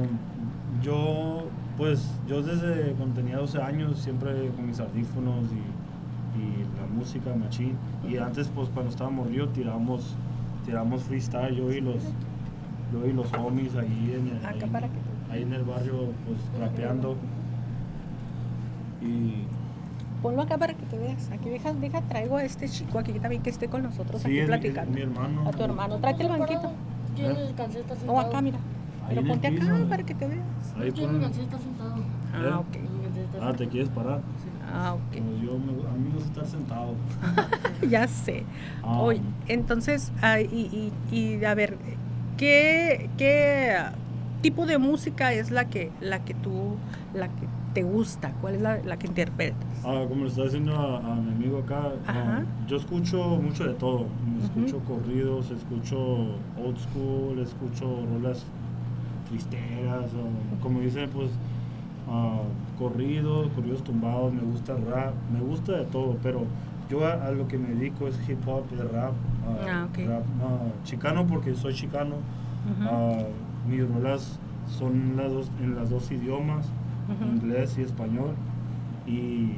[0.83, 1.49] yo
[1.79, 5.79] pues yo desde cuando tenía 12 años, siempre con mis audífonos y,
[6.39, 7.76] y la música machín.
[8.09, 10.16] Y antes, pues cuando estábamos río, tiramos,
[10.66, 12.03] tiramos freestyle, yo y los,
[12.93, 14.41] yo y los homies ahí en el,
[15.31, 17.16] ahí, en el barrio, pues rapeando.
[19.01, 19.45] Y
[20.22, 21.31] ponlo acá para que te veas.
[21.31, 24.93] Aquí deja, deja, traigo a este chico aquí también que esté con nosotros aquí platicando.
[24.93, 25.49] mi hermano.
[25.49, 25.99] A tu hermano.
[25.99, 26.72] Tráete el banquito.
[28.07, 28.59] O oh, acá, mira.
[29.09, 30.43] Pero ponte acá para que te veas.
[30.79, 31.33] Ahí pon...
[31.33, 32.03] sentado.
[32.35, 32.76] Ah, ok.
[33.41, 34.20] Ah, ¿te quieres parar?
[34.70, 35.16] Ah, ok.
[35.43, 36.95] yo a mí me gusta estar sentado.
[37.89, 38.45] ya sé.
[38.83, 39.01] Ah.
[39.01, 41.79] Oye, entonces, ah, y, y, y, a ver,
[42.37, 43.79] ¿qué, ¿qué
[44.41, 46.76] tipo de música es la que, la que tú,
[47.14, 48.32] la que te gusta?
[48.41, 49.68] ¿Cuál es la, la que interpretas?
[49.84, 51.93] Ah, como le estaba diciendo a, mi amigo acá,
[52.66, 54.07] yo escucho mucho de todo.
[54.43, 55.99] Escucho corridos, escucho
[56.57, 58.45] old school, escucho rolas
[59.28, 61.30] tristeras, o como dicen, pues
[62.09, 66.45] uh, corridos, corridos tumbados, me gusta rap, me gusta de todo, pero
[66.89, 69.12] yo a, lo que me dedico es hip hop, de rap,
[69.47, 70.24] ah, rap
[70.84, 72.16] chicano porque soy chicano,
[73.69, 76.66] mis rolas son las dos, en las dos idiomas,
[77.35, 78.35] inglés y español,
[79.07, 79.53] y,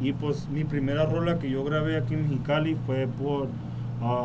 [0.00, 3.48] y, pues mi primera rola que yo grabé aquí en Mexicali fue por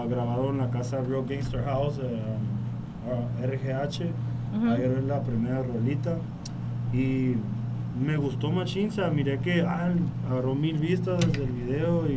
[0.08, 4.12] grabado en la casa Real Gangster House, eh, RGH,
[4.56, 6.18] Ahí era la primera rolita.
[6.94, 7.36] Y
[8.02, 9.92] me gustó machín, miré que ah,
[10.30, 12.16] agarró mil vistas desde el video y,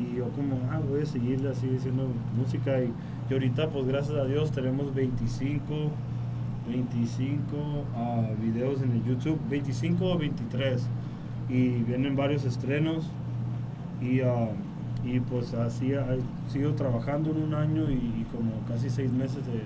[0.00, 2.92] y, yo como, ah, voy a seguirle así diciendo música y,
[3.28, 5.62] y ahorita pues gracias a Dios tenemos 25,
[6.68, 10.86] 25 uh, videos en el YouTube, 25 o 23
[11.48, 13.10] y vienen varios estrenos.
[14.00, 14.48] Y uh,
[15.04, 15.92] y pues así
[16.48, 19.60] sigo trabajando en un año y, como casi seis meses de,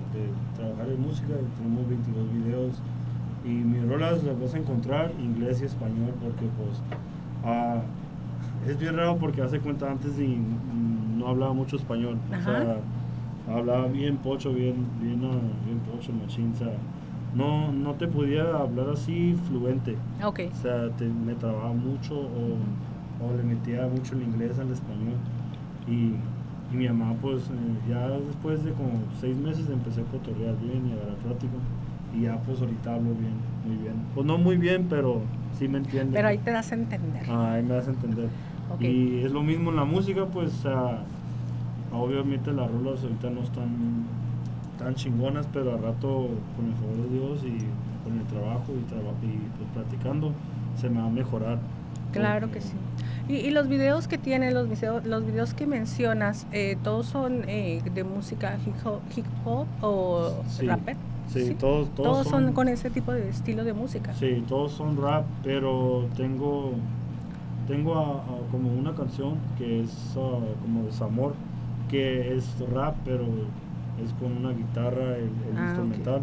[0.55, 2.73] trabajar en música, tenemos 22 videos.
[3.45, 6.81] Y mis rolas las vas a encontrar inglés y español porque pues
[7.45, 7.79] ah,
[8.67, 10.37] es bien raro porque hace cuenta antes y
[11.17, 12.77] no hablaba mucho español, o sea,
[13.49, 16.53] hablaba bien pocho, bien, bien, ah, bien pocho, machín,
[17.35, 19.95] no, no te podía hablar así fluente.
[20.23, 20.47] Okay.
[20.47, 20.89] O sea,
[21.25, 22.57] me trababa mucho o
[23.21, 25.15] o le metía mucho el inglés al español.
[25.87, 26.13] Y,
[26.73, 30.87] y mi mamá, pues eh, ya después de como seis meses empecé a cotorrear bien
[30.87, 31.53] y a agarrar práctico.
[32.15, 33.35] Y ya pues ahorita hablo bien,
[33.65, 33.95] muy bien.
[34.15, 35.21] Pues no muy bien, pero
[35.57, 36.13] sí me entiende.
[36.13, 37.23] Pero ahí te das a entender.
[37.29, 38.29] Ah, ahí me das a entender.
[38.79, 40.65] Y es lo mismo en la música, pues
[41.91, 44.05] obviamente las rolas ahorita no están
[44.77, 49.25] tan chingonas, pero al rato con el favor de Dios y con el trabajo y,
[49.25, 50.31] y pues, practicando
[50.75, 51.59] se me va a mejorar.
[52.11, 52.73] Claro que sí.
[53.27, 57.81] Y, los videos que tiene, los videos, los videos que mencionas, eh, ¿todos son eh,
[57.93, 60.31] de música hip hop, hip hop o
[60.61, 60.79] rap?
[61.27, 64.13] Sí, Todos, todos, son, con ese tipo de estilo de música.
[64.15, 66.73] Sí, todos son rap, pero tengo
[67.67, 71.35] tengo como una canción que es uh, como desamor,
[71.89, 73.25] que es rap, pero
[74.03, 76.21] es con una guitarra, el, ah, instrumental.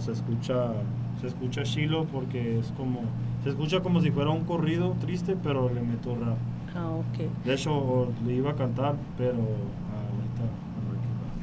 [0.00, 0.72] se escucha
[1.20, 3.00] se escucha chilo porque es como
[3.42, 6.36] se escucha como si fuera un corrido triste, pero le meto rap.
[6.76, 7.44] Ah, ok.
[7.44, 10.42] De hecho, le iba a cantar, pero ahorita...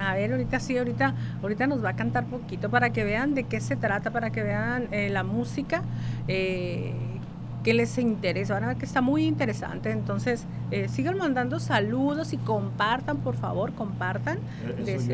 [0.06, 3.46] A ver, ahorita sí, ahorita, ahorita nos va a cantar poquito para que vean de
[3.46, 5.82] qué se trata, para que vean eh, la música.
[6.28, 6.94] Eh,
[7.64, 9.92] que les interesa, van a ver que está muy interesante.
[9.92, 14.40] Entonces, eh, sigan mandando saludos y compartan, por favor, compartan.
[14.86, 15.14] Eso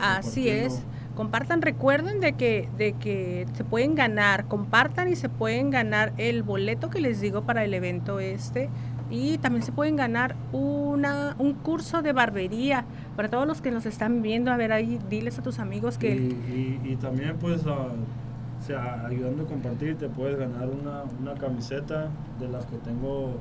[0.00, 0.82] Así es
[1.16, 6.42] compartan, recuerden de que, de que se pueden ganar, compartan y se pueden ganar el
[6.44, 8.68] boleto que les digo para el evento este
[9.10, 13.86] y también se pueden ganar una, un curso de barbería para todos los que nos
[13.86, 14.50] están viendo.
[14.50, 16.14] A ver, ahí diles a tus amigos que...
[16.14, 17.62] Y, también pues,
[18.66, 22.08] sea, ayudando a compartir, te puedes ganar una, una, camiseta
[22.40, 23.34] de las que tengo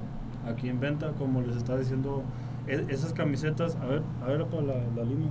[0.48, 2.24] aquí en venta, como les está diciendo,
[2.68, 5.30] e, esas camisetas, a ver, a ver para la, la línea.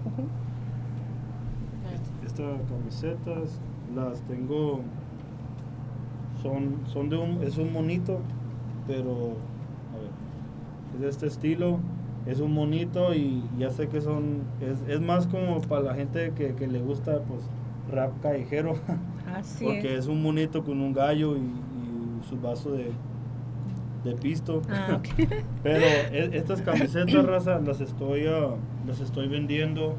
[2.24, 3.60] Estas camisetas
[3.94, 4.80] las tengo
[6.42, 8.18] son son de un es un monito
[8.88, 9.10] pero
[9.92, 10.10] a ver
[10.94, 11.78] es de este estilo
[12.26, 16.32] es un monito y ya sé que son es, es más como para la gente
[16.34, 17.42] que, que, le gusta pues
[17.90, 18.74] rap callejero
[19.34, 20.06] Así porque es.
[20.06, 21.42] un monito con un gallo y,
[22.28, 22.90] su vaso de,
[24.02, 24.98] de pisto ah,
[25.62, 28.56] pero e, estas camisetas raza las estoy uh,
[28.86, 29.96] las estoy vendiendo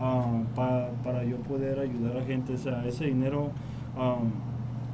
[0.00, 2.54] Um, para yo poder ayudar a gente.
[2.54, 3.52] O sea, ese dinero,
[3.96, 4.32] um,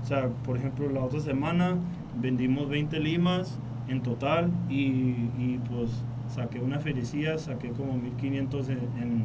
[0.02, 1.76] o sea, por ejemplo, la otra semana
[2.20, 5.90] vendimos 20 limas en total y, pues
[6.28, 9.24] saqué una felicidad, saqué como 1500 en,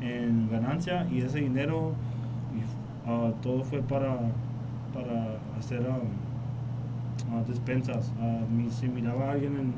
[0.00, 1.92] en, ganancia y ese dinero
[3.06, 4.16] uh, todo fue para,
[4.92, 8.12] para hacer um, uh, despensas.
[8.20, 9.74] Uh, si miraba a alguien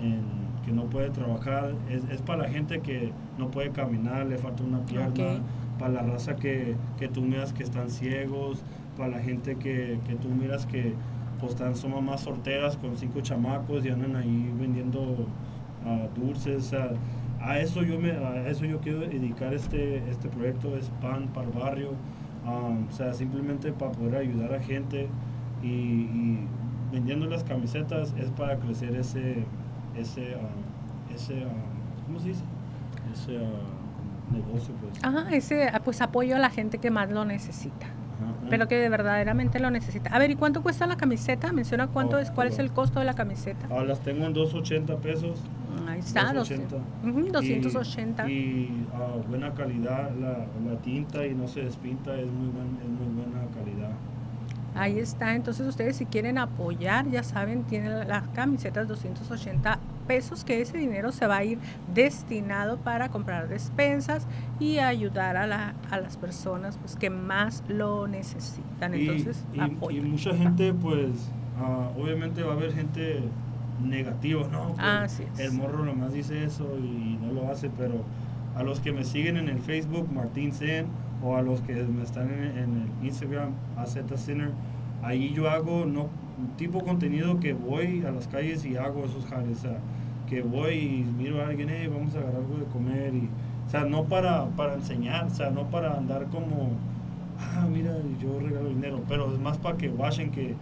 [0.00, 4.38] en que no puede trabajar, es, es, para la gente que no puede caminar, le
[4.38, 5.40] falta una pierna,
[5.78, 8.62] para la raza que, que, tú miras que están ciegos,
[8.96, 10.94] para la gente que, que tú miras que
[11.40, 16.74] pues están, son mamás sorteras con cinco chamacos y andan ahí vendiendo uh, dulces.
[17.40, 21.46] A eso yo me, a eso yo quiero dedicar este, este proyecto, es pan para
[21.46, 21.90] el barrio,
[22.46, 25.08] um, o sea, simplemente para poder ayudar a gente
[25.62, 26.38] y, y
[26.92, 29.44] vendiendo las camisetas es para crecer ese
[29.96, 32.44] ese, uh, ese uh, ¿cómo se dice?
[33.12, 35.02] Ese uh, negocio, pues.
[35.02, 37.86] Ajá, ese pues apoyo a la gente que más lo necesita.
[38.50, 40.10] Pero que de verdaderamente lo necesita.
[40.10, 41.52] A ver, ¿y cuánto cuesta la camiseta?
[41.52, 43.66] Menciona cuánto oh, es, cuál es el costo de la camiseta.
[43.70, 45.40] Ah, las tengo en 280 pesos.
[46.06, 46.76] Está, 280.
[47.32, 48.30] 280.
[48.30, 48.86] Y, y
[49.28, 53.46] buena calidad la, la, tinta y no se despinta, es muy, buen, es muy buena
[53.54, 53.92] calidad.
[54.74, 60.60] Ahí está, entonces ustedes si quieren apoyar, ya saben, tienen las camisetas 280 pesos, que
[60.60, 61.58] ese dinero se va a ir
[61.92, 64.26] destinado para comprar despensas
[64.60, 68.94] y ayudar a, la, a las personas pues, que más lo necesitan.
[68.94, 73.22] Entonces, y, y, mucha gente, pues, ah, obviamente va a haber gente
[73.82, 74.74] negativa, ¿no?
[74.78, 75.06] Ah,
[75.38, 78.04] el morro nomás dice eso y no lo hace, pero
[78.56, 80.86] a los que me siguen en el Facebook, Martín Zen,
[81.22, 84.50] o a los que me están en, el Instagram, AZ Center,
[85.02, 86.08] ahí yo hago no
[86.56, 89.78] tipo contenido que voy a las calles y hago esos jales, o sea,
[90.28, 93.28] que voy y miro a alguien, hey, vamos a agarrar algo de comer y,
[93.66, 96.70] o sea, no para, para enseñar, o sea, no para andar como,
[97.38, 100.54] ah, mira, yo regalo dinero, pero es más para que vayan que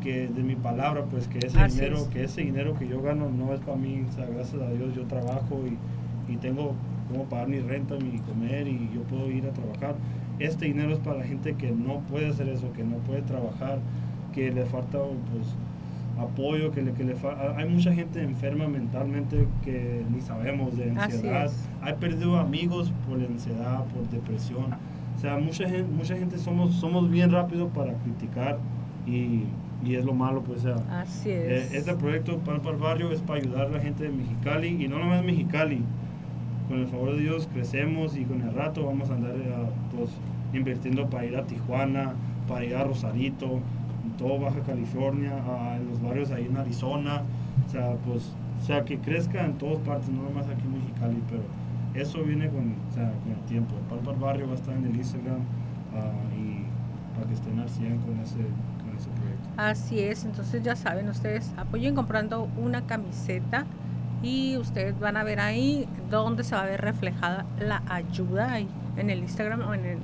[0.00, 3.52] que de mi palabra, pues que ese dinero, que ese dinero que yo gano no
[3.52, 6.74] es para mí, o sea, gracias a Dios yo trabajo y, y tengo
[7.10, 9.94] como pagar mi renta, mi comer y yo puedo ir a trabajar.
[10.38, 13.78] Este dinero es para la gente que no puede hacer eso, que no puede trabajar,
[14.32, 15.54] que le falta pues
[16.18, 17.16] apoyo, que le, que le
[17.56, 21.50] hay mucha gente enferma mentalmente que ni sabemos de ansiedad.
[21.82, 24.74] Hay perdido amigos por ansiedad, por depresión.
[25.16, 28.58] O sea, mucha gente, mucha gente somos, somos bien rápidos para criticar
[29.06, 29.44] y,
[29.84, 31.72] y es lo malo, pues, o sea, Así es.
[31.72, 34.84] Eh, este proyecto Pan para el Barrio es para ayudar a la gente de Mexicali
[34.84, 35.82] y no nomás Mexicali.
[36.68, 39.52] Con el favor de Dios crecemos y con el rato vamos a andar eh,
[39.96, 40.10] pues,
[40.52, 42.12] invirtiendo para ir a Tijuana,
[42.46, 43.60] para ir a Rosarito,
[44.04, 45.32] en todo Baja California,
[45.76, 47.22] en los barrios ahí en Arizona.
[47.66, 51.22] O sea, pues, o sea, que crezca en todas partes, no nomás aquí en Mexicali,
[51.28, 51.42] pero
[51.94, 53.74] eso viene con, o sea, con el tiempo.
[53.76, 56.64] El Pan para el Barrio va a estar en el Instagram uh, y
[57.14, 58.38] para que estén al 100 con ese
[59.60, 63.66] Así es, entonces ya saben ustedes, apoyen comprando una camiseta
[64.22, 68.66] y ustedes van a ver ahí donde se va a ver reflejada la ayuda ahí,
[68.96, 69.98] en el Instagram o en el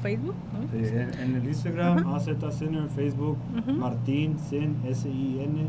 [0.00, 0.34] Facebook.
[0.72, 2.18] en, el Instagram, uh
[2.62, 3.36] en el Facebook,
[3.78, 5.60] Martín Sen, S-I-N,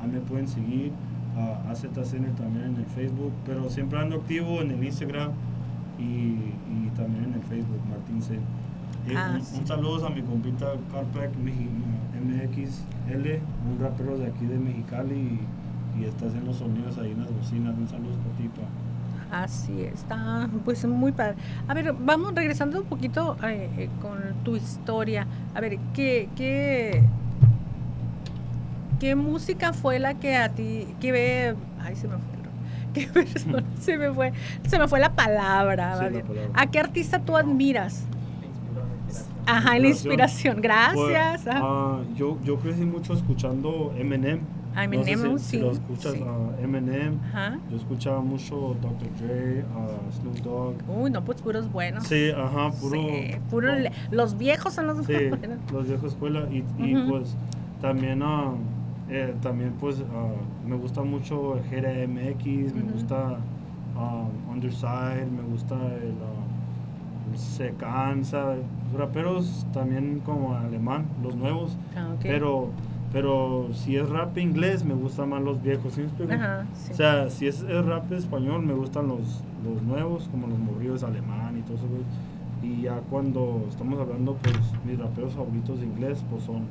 [0.00, 0.92] ahí me pueden seguir,
[1.36, 5.32] uh, AZ también en el Facebook, pero siempre ando activo en el Instagram
[5.98, 8.62] y, y también en el Facebook, Martín Sen.
[9.16, 11.32] Ah, un, saludo a mi compita Carpac
[12.24, 15.40] MXL, un rapero de aquí de Mexicali
[15.98, 17.76] y, está haciendo sonidos ahí en las bocinas.
[17.76, 18.50] Un saludo para ti,
[19.30, 21.36] Así está, pues muy padre.
[21.66, 25.26] A ver, vamos regresando un poquito eh, eh, con tu historia.
[25.54, 27.02] A ver, ¿qué, qué,
[29.00, 32.32] qué música fue la que a ti, que ve, ay se me fue,
[32.92, 33.64] ¿Qué persona?
[33.80, 34.32] se me fue,
[34.68, 35.96] se me fue la palabra.
[35.96, 36.50] la palabra.
[36.54, 38.04] ¿A qué artista tú admiras?
[39.46, 40.60] Ajá, la inspiración.
[40.60, 41.42] Gracias.
[41.42, 44.40] Pues, ah, yo, yo crecí mucho escuchando Eminem.
[44.76, 47.18] Eminem, no sé si, lo escuchas a Eminem.
[47.28, 47.58] Ajá.
[47.70, 49.08] Yo escuchaba mucho Dr.
[49.18, 50.74] Dre, uh, Snoop Dogg.
[50.88, 52.06] Uy, no, pues puros buenos.
[52.06, 52.94] Sí, ajá, puro.
[52.94, 53.72] Sí, puro
[54.10, 55.12] los viejos son los sí,
[55.72, 56.48] los viejos escuela.
[56.50, 57.36] Y, y pues
[57.80, 58.56] también, uh,
[59.10, 60.02] eh, también pues
[60.66, 63.38] me gusta mucho el GRMX, me gusta
[64.50, 66.14] Underside, me gusta el
[67.36, 68.56] se cansa.
[68.96, 71.76] Raperos también como alemán, los nuevos.
[71.96, 72.70] Ah, pero
[73.12, 75.98] pero si es rap inglés me gustan más los viejos.
[75.98, 81.58] O sea, si es, rap español me gustan los, los nuevos, como los movidos alemán
[81.58, 81.86] y todo eso.
[82.62, 84.56] Y ya cuando estamos hablando, pues
[84.86, 86.62] mis raperos favoritos de inglés pues son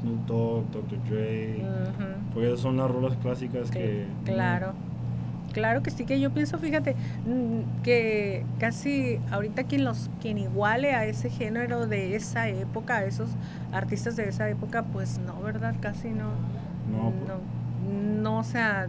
[0.00, 0.98] Snoop Dogg, Dr.
[1.08, 1.64] Dre.
[2.32, 4.06] Pues son las rolas clásicas que...
[4.24, 4.74] Claro.
[5.52, 6.94] Claro que sí, que yo pienso, fíjate,
[7.26, 13.04] mm, que casi ahorita quien los quien iguale a ese género de esa época, a
[13.04, 13.30] esos
[13.72, 15.74] artistas de esa época, pues no, ¿verdad?
[15.80, 16.32] Casi no.
[16.90, 18.88] No, no, no o sea,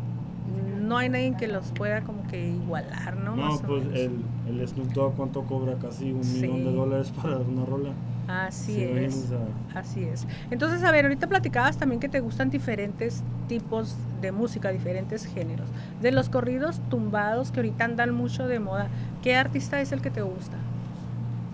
[0.82, 3.36] no hay nadie que los pueda como que igualar, ¿no?
[3.36, 5.76] No, pues el, el Snoop Dogg, ¿cuánto cobra?
[5.76, 7.92] Casi un millón de dólares para una rola.
[8.30, 9.34] Así es.
[9.74, 10.28] Así es.
[10.52, 15.68] Entonces, a ver, ahorita platicabas también que te gustan diferentes tipos de música, diferentes géneros.
[16.00, 18.88] De los corridos tumbados que ahorita andan mucho de moda,
[19.24, 20.58] ¿qué artista es el que te gusta?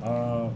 [0.04, 0.50] Uh,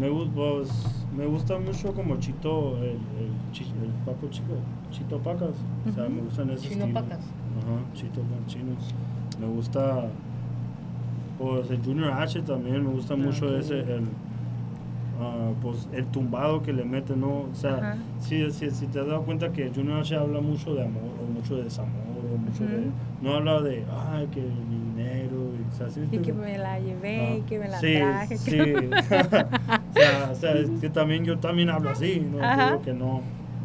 [0.00, 0.70] me, pues,
[1.14, 4.54] me gusta mucho como Chito, el, el, Paco Chico,
[4.90, 5.54] Chito Pacas.
[5.86, 7.18] O sea, me gustan esos Chino Pacas.
[7.18, 8.94] Ajá, Chito Chinos.
[9.38, 10.06] Me gusta,
[11.38, 14.08] pues el Junior H también, me gusta ah, mucho ese, el
[15.20, 17.46] Ah, pues el tumbado que le mete, ¿no?
[17.52, 20.82] O sea, si, si, si, te has dado cuenta que Junior H habla mucho de
[20.82, 22.02] amor o mucho de desamor
[22.32, 22.90] o mucho de...
[23.22, 26.80] No habla de, ay, que mi dinero y, o sea, ¿sí y que me la
[26.80, 28.38] llevé y que me la traje.
[28.38, 32.92] Sí, o, sea, o sea, es que también yo también hablo así, no digo que
[32.92, 33.22] no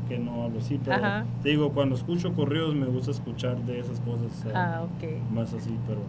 [0.07, 1.01] que no hablo así, pero
[1.43, 5.21] te digo, cuando escucho correos me gusta escuchar de esas cosas, ah, okay.
[5.31, 5.99] más así, pero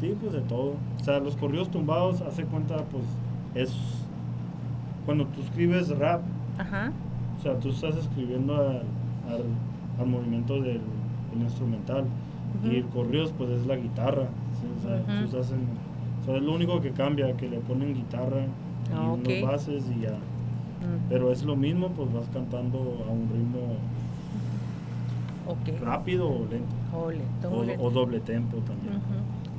[0.00, 0.74] sí, pues de todo.
[1.00, 3.04] O sea, los correos tumbados, hace cuenta, pues
[3.54, 3.72] es
[5.04, 6.22] cuando tú escribes rap,
[7.38, 8.82] o sea, tú estás escribiendo al,
[9.98, 10.80] al, movimiento del,
[11.40, 12.04] instrumental.
[12.64, 14.28] Y el corridos pues es la guitarra.
[14.78, 15.66] O sea, tú estás en,
[16.20, 19.84] o sea, es lo único que cambia, que le ponen guitarra y ah, unos bases
[19.90, 20.14] y ya.
[21.08, 22.78] Pero es lo mismo, pues vas cantando
[23.08, 23.76] a un ritmo
[25.80, 26.74] rápido o lento.
[26.94, 28.58] O, lento, o, doble tempo.
[28.58, 29.00] también.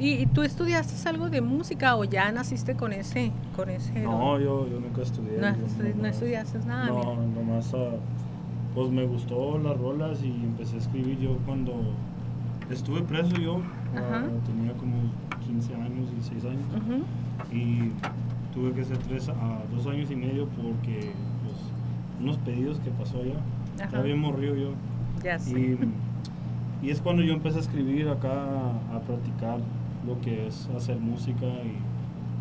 [0.04, 3.32] ¿Y, tú estudiaste algo de música o ya naciste con ese?
[3.56, 5.38] Con ese no, yo, yo nunca estudié.
[5.40, 6.88] No, estudiaste nada.
[6.88, 7.96] No, nomás ah,
[8.76, 11.74] pues me gustó las rolas y empecé a escribir yo cuando
[12.70, 13.62] estuve preso yo.
[13.96, 14.98] Ah, tenía como
[15.48, 17.06] 15 años, 16 años.
[17.50, 17.92] Y
[18.54, 21.56] tuve que hacer tres a dos años y medio porque pues,
[22.20, 23.40] unos pedidos que pasó allá.
[23.82, 24.72] Estaba bien morrido yo.
[25.24, 25.38] Ya.
[25.48, 25.78] Y,
[26.86, 28.32] y es cuando yo empecé a escribir acá,
[28.94, 29.60] a practicar
[30.06, 31.78] lo que es hacer música y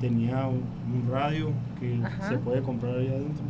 [0.01, 0.63] tenía un,
[0.95, 2.29] un radio que Ajá.
[2.29, 3.45] se puede comprar ahí adentro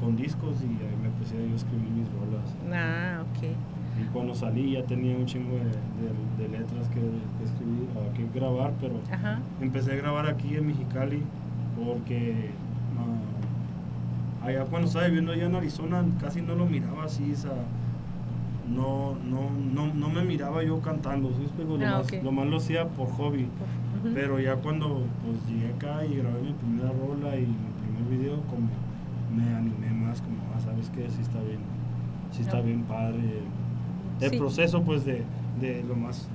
[0.00, 2.54] con discos y ahí me empecé yo a escribir mis rolas.
[2.72, 3.44] Ah, ok.
[4.02, 8.38] Y cuando salí ya tenía un chingo de, de- de letras que, que escribir, que
[8.38, 9.38] grabar, pero Ajá.
[9.60, 11.22] empecé a grabar aquí en Mexicali
[11.82, 12.50] porque
[12.98, 17.52] ah, allá cuando estaba viviendo allá en Arizona casi no lo miraba así, o sea,
[18.68, 21.76] no, no, no, no me miraba yo cantando, ¿sí explico?
[21.76, 23.46] Lo, Ah, más, lo más lo hacía por hobby.
[24.14, 28.40] Pero ya cuando pues llegué acá y grabé mi primera rola y mi primer video,
[28.42, 28.68] como
[29.34, 31.08] me animé más, como, ah, ¿sabes qué?
[31.10, 31.58] Sí está bien,
[32.30, 32.62] sí está Ah.
[32.62, 33.42] bien padre.
[34.20, 34.38] El Sí.
[34.38, 35.22] proceso pues de,
[35.60, 36.28] de lo más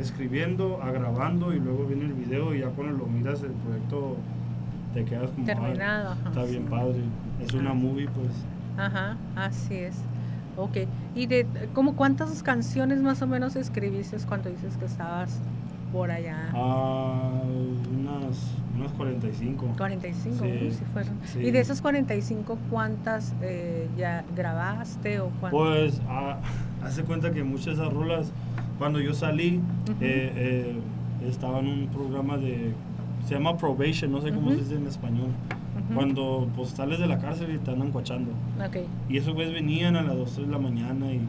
[0.00, 4.16] escribiendo a grabando y luego viene el video y ya cuando lo miras el proyecto
[4.94, 7.00] te quedas como, ah, Terminado, ajá, está bien padre.
[7.40, 8.30] Es una movie pues.
[8.78, 9.96] Ajá, así es.
[10.56, 10.78] Ok.
[11.14, 15.38] ¿Y de como cuántas canciones más o menos escribiste cuando dices que estabas
[15.92, 16.50] por allá?
[16.54, 17.40] Ah,
[17.90, 18.38] unas,
[18.76, 19.66] unas 45.
[19.76, 21.14] 45, Sí, uy, sí fueron.
[21.24, 21.38] sí.
[21.40, 25.50] ¿Y de esas 45 cuántas eh, ya grabaste o cuántas?
[25.50, 26.38] Pues ah,
[26.84, 28.32] hace cuenta que muchas de esas rolas,
[28.78, 29.92] cuando yo salí, Ujú.
[30.00, 30.80] eh, eh,
[31.28, 32.72] estaba en un programa de,
[33.26, 35.28] se llama probation, no sé cómo se dice en español,
[35.94, 38.30] Cuando pues sales de la cárcel y te andan cuachando.
[38.64, 38.76] Ok.
[39.08, 41.20] Y esos güeyes venían a las 2 de la mañana y,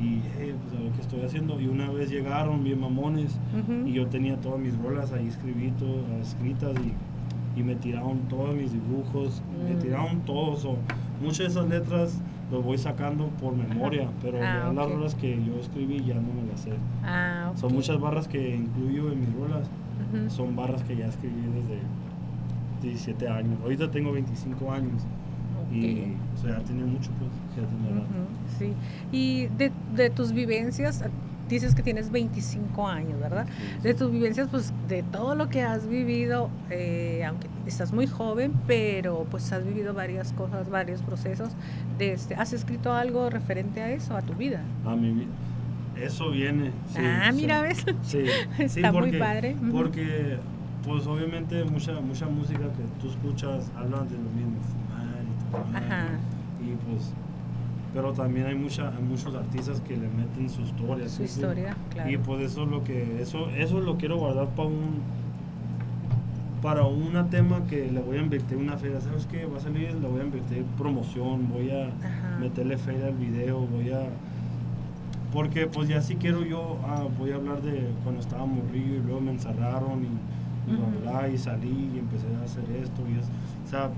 [0.00, 1.60] y "Eh, pues a ver qué estoy haciendo.
[1.60, 3.86] Y una vez llegaron bien mamones Ujú.
[3.86, 5.86] y yo tenía todas mis rolas ahí escribito,
[6.20, 9.78] escritas y, y me tiraron todos mis dibujos, me Mm.
[9.80, 10.64] tiraron todos.
[10.64, 10.76] o
[11.20, 15.36] muchas de esas letras los voy sacando por memoria, pero Ah, ya las rolas que
[15.44, 16.72] yo escribí ya no me las sé.
[17.04, 17.52] Ah.
[17.54, 19.68] Son muchas barras que incluyo en mis rolas,
[20.28, 21.78] son barras que ya escribí desde
[22.82, 23.58] 17 años.
[23.62, 25.02] Ahorita tengo 25 años
[25.72, 27.62] y o sea, ya tiene mucho, pues, ya.
[27.62, 28.06] Ujú,
[28.58, 28.74] Sí.
[29.10, 31.02] Y de, de tus vivencias,
[31.48, 33.46] dices que tienes 25 años, ¿verdad?
[33.82, 38.52] De tus vivencias, pues de todo lo que has vivido, eh, aunque estás muy joven,
[38.66, 41.52] pero pues has vivido varias cosas, varios procesos.
[41.98, 44.62] De este, ¿Has escrito algo referente a eso, a tu vida?
[44.84, 45.30] A mi vida.
[46.00, 46.70] Eso viene.
[46.88, 47.36] sí, ah, sí.
[47.40, 47.84] mira, ¿ves?
[48.02, 48.24] Sí,
[48.56, 49.54] sí, Está muy padre.
[49.70, 50.38] Porque,
[50.84, 55.82] pues obviamente mucha mucha música que tú escuchas hablan de lo mismo, fumar y tomar.
[55.82, 56.06] Ajá.
[56.60, 57.12] Y pues,
[57.94, 61.08] pero también hay mucha hay muchos artistas que le meten su historia.
[61.08, 61.22] Su ¿sí?
[61.24, 62.10] historia, claro.
[62.10, 65.00] Y pues eso es lo que, eso, eso lo quiero guardar para un
[66.62, 69.46] para un tema que le voy a invertir una feria, ¿sabes qué?
[69.46, 72.38] Va a salir, le voy a invertir promoción, voy a Ajá.
[72.38, 74.02] meterle feria al video, voy a
[75.32, 79.00] porque pues ya sí quiero yo, ah, voy a hablar de cuando estaba morrillo y
[79.00, 80.08] luego me encerraron y,
[80.66, 81.00] Ujú.
[81.02, 83.26] bla, y salí y empecé a hacer esto y es,
[83.66, 83.90] o sea,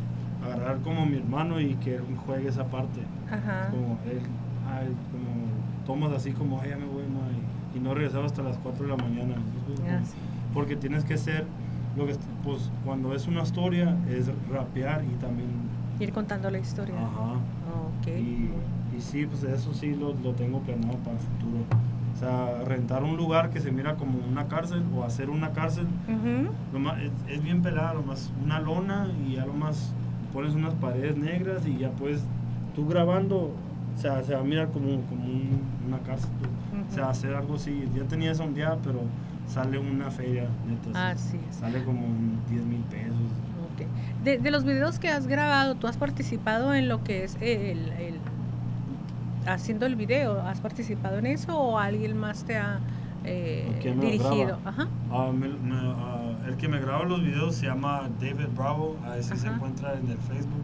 [0.44, 3.00] agarrar como mi hermano y que él juegue esa parte,
[3.30, 3.70] Ajá.
[3.70, 4.20] como él,
[4.68, 7.20] ay, como tomas así como, ay, ya me voy, ma",
[7.74, 9.34] y, y no regresaba hasta las 4 de la mañana,
[9.88, 10.14] Ah, sí.
[10.52, 11.44] porque tienes que ser,
[11.96, 15.48] lo que, pues cuando es una historia es rapear y también,
[16.00, 16.94] Ir contando la historia.
[16.96, 17.34] ajá,
[18.00, 18.08] Ok.
[18.08, 18.50] y,
[18.96, 21.64] y sí, pues eso sí lo, lo tengo planeado para el futuro.
[22.24, 25.86] Sea, rentar un lugar que se mira como una cárcel o hacer una cárcel,
[26.72, 29.92] lo más, es, es bien pelada, lo más una lona y ya lo más
[30.32, 32.22] pones unas paredes negras y ya puedes,
[32.74, 33.36] tú grabando,
[33.96, 36.30] o sea, se va a mirar como, como un- una cárcel.
[36.40, 36.50] pues.
[36.90, 37.84] O sea, hacer algo así.
[37.94, 39.00] Ya tenía esa un día, pero
[39.46, 41.10] sale una feria, neta.
[41.10, 41.56] Así es.
[41.56, 43.14] Sale como un 10 mil pesos.
[43.74, 43.86] Ok.
[44.24, 47.90] De, de los videos que has grabado, ¿tú has participado en lo que es el,
[47.92, 48.18] el-
[49.46, 50.40] haciendo el video?
[50.42, 52.78] ¿Has participado en eso o alguien más te ha
[53.24, 54.58] eh, ¿Quién me lo dirigido?
[54.64, 54.86] Ajá.
[55.10, 59.22] Ah, me- me- ah, el que me graba los videos se llama David Bravo, ahí
[59.22, 59.56] sí se Ajá.
[59.56, 60.62] encuentra en el Facebook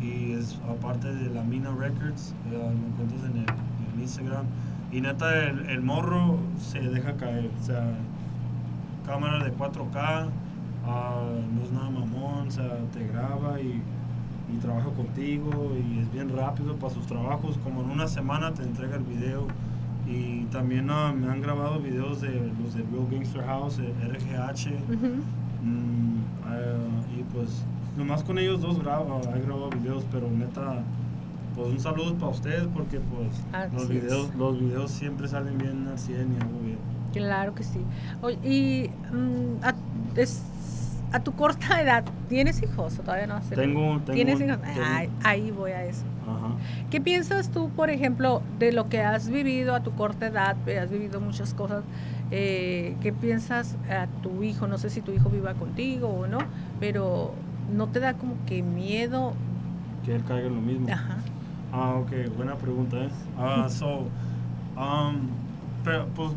[0.00, 4.46] y es aparte de la Mina Records, eh, lo encuentras en el, en el Instagram.
[4.90, 7.84] Y neta, el, el morro se deja caer, o sea,
[9.06, 10.28] cámara de 4K,
[10.86, 11.22] ah,
[11.54, 13.82] no es nada mamón, o sea, te graba y,
[14.52, 18.62] y trabaja contigo y es bien rápido para sus trabajos, como en una semana te
[18.62, 19.46] entrega el video.
[20.06, 22.30] Y también ah, me han grabado videos de
[22.62, 24.68] los de Real Gangster House, eh, RGH.
[24.94, 25.06] Ujú.
[25.62, 27.62] mm, ah, y pues,
[27.96, 30.82] nomás con ellos dos grabo, he grabado videos, pero neta,
[31.54, 33.88] pues un saludo para ustedes porque pues Así los es.
[33.90, 36.78] videos, los videos siempre salen bien al 100 y algo bien.
[37.12, 37.80] Claro que sí.
[38.44, 39.74] Y mm, a,
[40.18, 40.42] es-
[41.12, 43.40] a tu corta edad, ¿tienes hijos o todavía no?
[43.40, 44.58] Tengo, tengo, ¿Tienes hijos?
[44.60, 46.04] tengo- Ay, ahí voy a eso.
[46.26, 46.54] ajá.
[46.90, 50.56] ¿Qué piensas tú, por ejemplo, de lo que has vivido a tu corta edad?
[50.66, 51.82] eh, Has vivido muchas cosas.
[52.30, 54.66] eh, ¿Qué piensas a tu hijo?
[54.66, 56.38] No sé si tu hijo viva contigo o no,
[56.80, 57.32] pero
[57.74, 59.32] ¿no te da como que miedo?
[60.04, 60.86] que él caiga en lo mismo.
[60.92, 61.16] Ajá.
[61.72, 63.08] Ah, ok, buena pregunta, ¿eh?
[63.38, 64.06] Ah, so,
[64.76, 65.28] um,
[65.84, 66.30] pe- pues,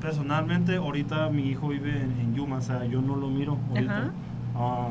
[0.00, 4.10] personalmente, ahorita mi hijo vive en, en Yuma, o sea, yo no lo miro ahorita.
[4.56, 4.88] Ah,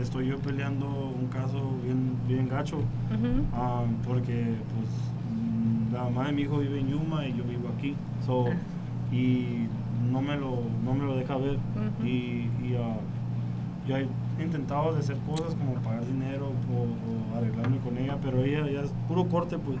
[0.00, 2.78] estoy yo peleando un caso bien, bien gacho,
[3.54, 4.88] ah, porque, pues,
[5.92, 9.14] la mamá de mi hijo vive en Yuma y yo vivo aquí, so, Ah.
[9.14, 9.66] y
[10.10, 11.58] no me lo, no me lo deja ver.
[12.04, 12.76] Y, y,
[13.86, 18.68] yo he intentado hacer cosas como pagar dinero o, o arreglarme con ella, pero ella
[18.70, 19.78] ya es puro corte, pues.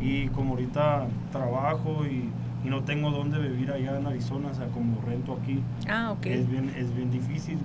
[0.00, 2.28] Y como ahorita trabajo y,
[2.64, 6.26] y no tengo dónde vivir allá en Arizona, o sea, como rento aquí, Ah, ok.
[6.26, 7.58] es, bien, es bien difícil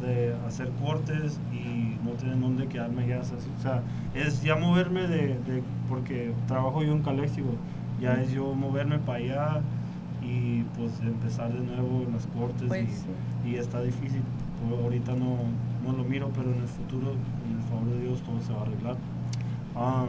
[0.00, 3.20] de hacer cortes y no tener dónde quedarme ya.
[3.20, 3.82] O sea,
[4.14, 7.48] es ya moverme de, de- porque trabajo yo en Calexico,
[8.00, 9.60] ya es yo moverme para allá
[10.22, 13.06] y pues empezar de nuevo en las cortes Pues, y, sí.
[13.52, 14.22] y está difícil.
[14.68, 15.38] Pues, ahorita no,
[15.84, 18.60] no lo miro, pero en el futuro, en el favor de Dios, todo se va
[18.60, 18.96] a arreglar.
[19.74, 20.04] Ah,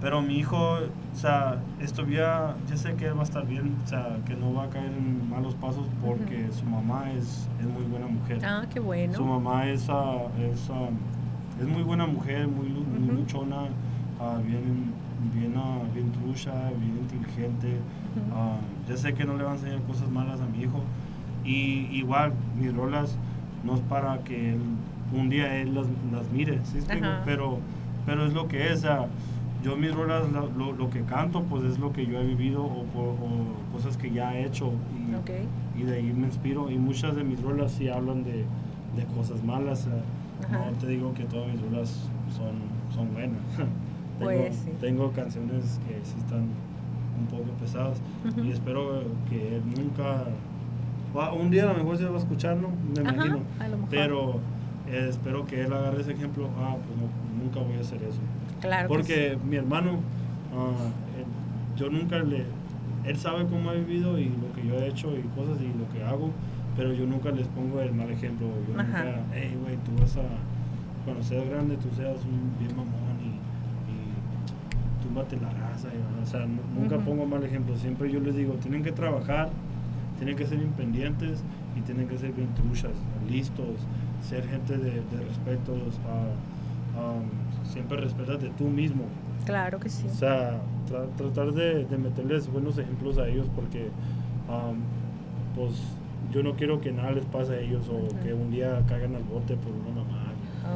[0.00, 3.86] pero mi hijo, o sea, esto ya, sé que él va a estar bien, o
[3.86, 7.84] sea, que no va a caer en malos pasos porque su mamá es, es muy
[7.84, 8.40] buena mujer.
[8.44, 9.14] Ah, qué bueno.
[9.14, 10.88] Su mamá es, ah, es, ah,
[11.60, 13.12] es muy buena mujer, muy, muy Ujú.
[13.20, 13.66] luchona,
[14.18, 14.92] ah, bien,
[15.34, 15.54] bien,
[15.92, 17.76] bien trucha, bien inteligente.
[18.34, 18.56] Ah,
[18.88, 20.82] ya sé que no le va a enseñar cosas malas a mi hijo.
[21.44, 23.16] Y igual, mis rolas
[23.64, 24.60] no es para que él,
[25.12, 26.78] un día él las, las mire, ¿sí
[27.24, 27.58] pero,
[28.06, 28.78] pero es lo que es.
[28.78, 29.06] o sea,
[29.62, 30.24] yo mis rolas,
[30.56, 32.84] lo, lo- que canto, pues es lo que yo he vivido o,
[33.72, 34.72] cosas que ya he hecho.
[35.78, 36.70] Y, de ahí me inspiro.
[36.70, 38.44] Y muchas de mis rolas sí hablan de,
[38.96, 39.86] de cosas malas.
[40.44, 40.70] Ajá.
[40.70, 42.52] no te digo que todas mis rolas son,
[42.94, 43.38] son buenas.
[44.18, 44.70] tengo, Pues sí.
[44.80, 46.40] tengo canciones que sí están
[47.18, 48.00] un poco pesadas.
[48.42, 50.24] Y espero que él nunca...
[51.16, 52.68] va- un día a lo mejor se va a escuchar, ¿no?
[52.94, 53.40] Me Ajá, imagino.
[53.90, 54.40] Pero
[54.88, 56.48] eh, espero que él agarre ese ejemplo.
[56.58, 58.20] Ah, pues no, nunca voy a hacer eso.
[58.60, 62.44] Claro Porque mi hermano, él- yo nunca le...
[63.04, 65.88] Él sabe cómo he vivido y lo que yo he hecho y cosas y lo
[65.92, 66.30] que hago,
[66.76, 68.46] pero yo nunca les pongo el mal ejemplo.
[68.68, 69.04] Yo Ajá.
[69.04, 70.22] nunca, hey, güey, tú vas a...
[71.04, 73.28] Cuando seas grande, tú seas un bien mamón y,
[73.90, 75.88] y túmbate la raza.
[75.88, 77.74] y- o sea, nu- nunca pongo mal ejemplo.
[77.78, 79.48] Siempre yo les digo, tienen que trabajar,
[80.18, 81.42] tienen que ser independientes
[81.78, 82.92] y tienen que ser bien truchas,
[83.30, 83.68] listos,
[84.28, 85.94] ser gente de, de respetos.
[86.98, 89.04] um, siempre respétate tú mismo.
[89.46, 90.06] Claro que sí.
[90.10, 93.88] O sea, tra- tratar de, de meterles buenos ejemplos a ellos porque,
[94.48, 94.76] um,
[95.56, 95.80] pues,
[96.32, 99.22] yo no quiero que nada les pase a ellos o que un día caigan al
[99.24, 100.26] bote por una mamá.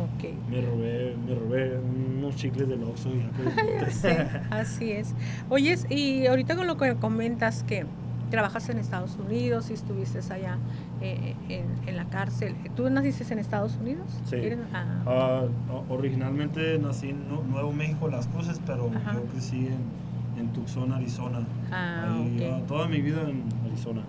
[0.02, 0.24] Ok.
[0.50, 4.08] Me robé, me robé unos chicles del Oxxo y Sí,
[4.50, 5.14] así es.
[5.50, 7.84] Oyes, y ahorita con lo que comentas que
[8.30, 10.56] trabajas en Estados Unidos y estuviste allá
[11.00, 12.54] eh, en, en la cárcel.
[12.76, 14.06] ¿Tú naciste en Estados Unidos?
[14.26, 14.36] Sí.
[14.36, 15.42] ¿Eres- ah,
[15.72, 19.14] o- originalmente nací en Nu- Nuevo México, Las Cruces, pero Ajá.
[19.14, 21.40] yo crecí en, en Tucson, Arizona.
[21.72, 22.52] Ah, Ahí, ok.
[22.54, 24.02] ah, toda mi vida en Arizona.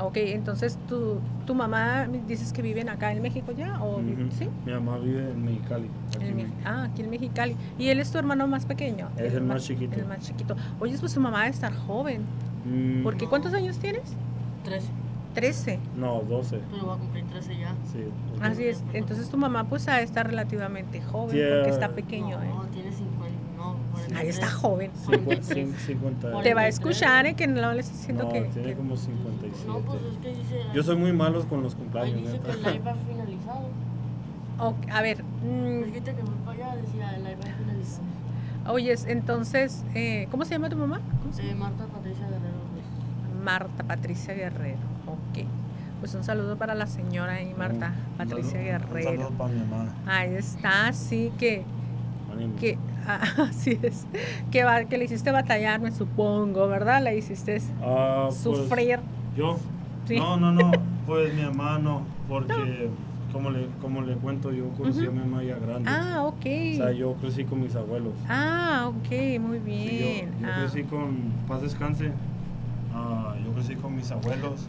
[0.00, 4.30] ok, entonces tu, tu mamá dices que viven acá en México ya, ¿o vi- Ujú.
[4.30, 4.48] sí?
[4.64, 5.88] Mi mamá vive en Mexicali.
[6.16, 7.56] aquí En ah, aquí en Mexicali.
[7.78, 9.08] ¿Y él es tu hermano más pequeño?
[9.18, 9.94] Es el más chiquito.
[9.98, 10.56] El más chiquito.
[10.80, 12.22] Oye, pues tu mamá debe estar joven.
[12.64, 14.02] Mm, Porque ¿cuántos años tienes?
[14.64, 14.88] 13,
[15.34, 15.78] 13.
[15.96, 16.60] No, 12.
[16.70, 17.74] pero va a cumplir 13 ya.
[17.92, 18.04] Sí.
[18.40, 18.82] Así es.
[18.92, 21.48] Entonces tu mamá pues estar relativamente joven Yeah.
[21.56, 22.68] porque está pequeño, no, ¿eh?
[22.72, 23.78] tiene 50, no, Ahí
[24.26, 24.28] 43.
[24.34, 24.90] está joven.
[25.06, 26.20] Cincu- cin- 50.
[26.20, 26.74] Te va a 43.
[26.74, 27.34] escuchar, ¿eh?
[27.34, 28.40] Que no le estoy diciendo no, que...
[28.42, 29.64] tiene que- como 57.
[29.68, 30.60] No, pues es que dice.
[30.74, 32.20] Yo soy muy malo con los Ahí cumpleaños.
[32.32, 33.68] dice que el live ha finalizado.
[34.58, 38.04] Ok, a ver, mm, Dijiste que fue para allá, decía el live ha finalizado.
[38.68, 41.00] oyes, entonces, eh, ¿cómo se llama tu mamá?
[41.22, 42.60] ¿Cómo se Eh, Marta Patricia Guerrero?
[43.44, 44.78] Marta Patricia Guerrero.
[45.12, 45.44] Ok.
[46.00, 49.10] Pues un saludo para la señora y Marta Un- Patricia saludo- Un Guerrero.
[49.22, 49.86] saludo para mi mamá.
[50.06, 51.62] Ahí está, sí, que,
[52.58, 54.06] que ah, así es,
[54.50, 57.02] que, va, que le hiciste batallar, me supongo, ¿verdad?
[57.02, 58.98] Le hiciste Ah, pues, sufrir.
[59.36, 59.58] Yo.
[60.06, 60.16] Sí.
[60.16, 60.72] No, no, no.
[61.06, 62.02] Pues mi mamá no.
[62.28, 62.88] Porque,
[63.32, 65.88] como, le, como le cuento, yo conocí a mi mamá ya grande.
[65.90, 66.34] Ah, ok.
[66.72, 68.14] O sea, yo crecí con mis abuelos.
[68.28, 70.30] Ah, ok, muy Sí, bien.
[70.40, 72.10] yo, yo Ah, crecí con, paz descanse,
[72.94, 74.66] ah, yo crecí con mis abuelos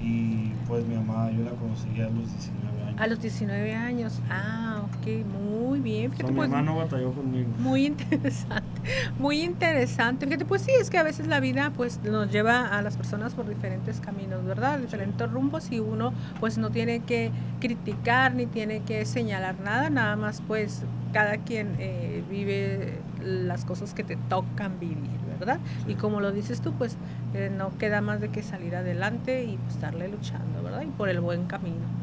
[0.00, 3.00] y pues mi mamá yo la conocí a los 19 años.
[3.00, 4.20] a los 19 años.
[4.30, 6.16] Ah, ok, muy bien.
[6.16, 7.48] So, mi hermano batalló conmigo.
[7.58, 8.80] Muy interesante,
[9.18, 10.26] muy interesante.
[10.26, 13.34] Fíjate, pues sí, es que a veces la vida pues nos lleva a las personas
[13.34, 14.78] por diferentes caminos, ¿verdad?
[14.78, 17.30] Diferentes rumbos y uno pues no tiene que
[17.60, 20.82] criticar ni tiene que señalar nada, nada más pues
[21.12, 25.58] cada quien eh, vive las cosas que te tocan vivir, ¿verdad?
[25.86, 25.92] Sí.
[25.92, 26.96] Y como lo dices tú, pues
[27.34, 30.82] eh, no queda más de que salir adelante y pues estarle luchando, ¿verdad?
[30.82, 31.98] Y por el buen camino.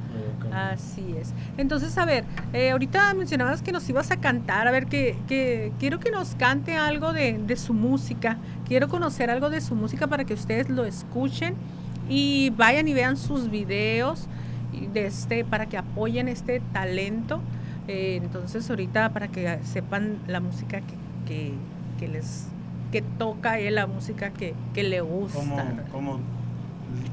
[0.53, 1.33] Así es.
[1.57, 2.23] Entonces, a ver,
[2.53, 6.35] eh, ahorita mencionabas que nos ibas a cantar, a ver, que, que quiero que nos
[6.35, 10.69] cante algo de, de su música, quiero conocer algo de su música para que ustedes
[10.69, 11.55] lo escuchen
[12.09, 14.27] y vayan y vean sus videos
[14.93, 17.41] de este, para que apoyen este talento.
[17.87, 20.95] Eh, entonces, ahorita para que sepan la música que,
[21.27, 21.53] que,
[21.99, 22.47] que les
[22.91, 25.39] que toca él, la música que, que le gusta.
[25.39, 26.19] Como, como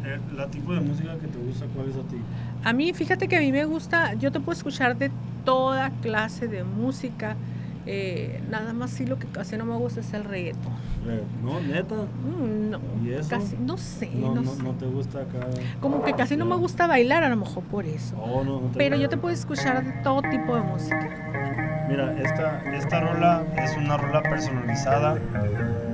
[0.05, 2.17] eh, la tipo de música que te gusta, ¿cuál es a ti?
[2.65, 5.11] A mí, fíjate que a mí me gusta, yo te puedo escuchar de
[5.45, 7.37] toda clase de música.
[7.85, 10.73] eh, nada más sí lo que casi no me gusta es el reggaetón.
[11.09, 11.97] Eh, No, neta.
[11.97, 13.29] Mm, no, ¿Y eso?
[13.31, 14.63] casi, no sé, No, no, no, sé.
[14.63, 15.49] no te gusta acá.
[15.81, 18.17] Como que casi no me gusta bailar, a lo mejor por eso.
[18.19, 21.52] Oh, no, Pero yo te puedo escuchar de todo tipo de música.
[21.93, 25.19] Mira, esta, esta rola es una rola personalizada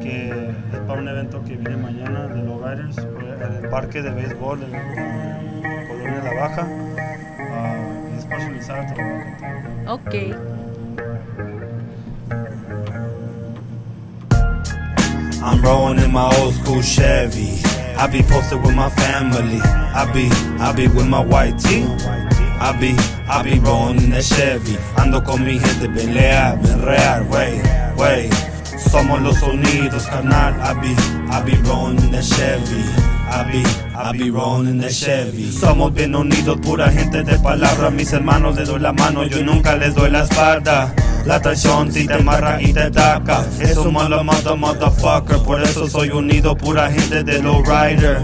[0.01, 0.29] que
[0.73, 4.63] es para un evento que viene mañana de los Riders en el parque de béisbol
[4.63, 6.69] en colonia La Baja.
[7.51, 7.75] Ah,
[8.15, 9.89] y es personalizada, te la voy a cantar.
[9.89, 10.15] Ok.
[15.43, 17.61] I'm rolling in my old school Chevy.
[17.97, 19.61] I be posted with my family.
[19.61, 20.29] I be,
[20.63, 22.38] I be with my white tee.
[22.61, 22.95] I be,
[23.29, 24.77] I be rolling in that Chevy.
[24.97, 27.61] Ando con mi gente, pelear, real, wey,
[27.97, 28.31] wey.
[28.91, 30.55] Somos los unidos, carnal.
[30.61, 30.95] I be,
[31.31, 32.83] I be rolling in that Chevy.
[33.31, 33.63] I be,
[33.95, 35.53] I be rolling in that Chevy.
[35.53, 37.91] Somos bien unidos, pura gente de palabra.
[37.91, 40.95] Mis hermanos les doy la mano, yo nunca les doy la espalda.
[41.27, 43.45] La traición si te amarra y te ataca.
[43.61, 45.39] Es un malo mother, motherfucker.
[45.45, 48.23] Por eso soy unido, pura gente de low rider.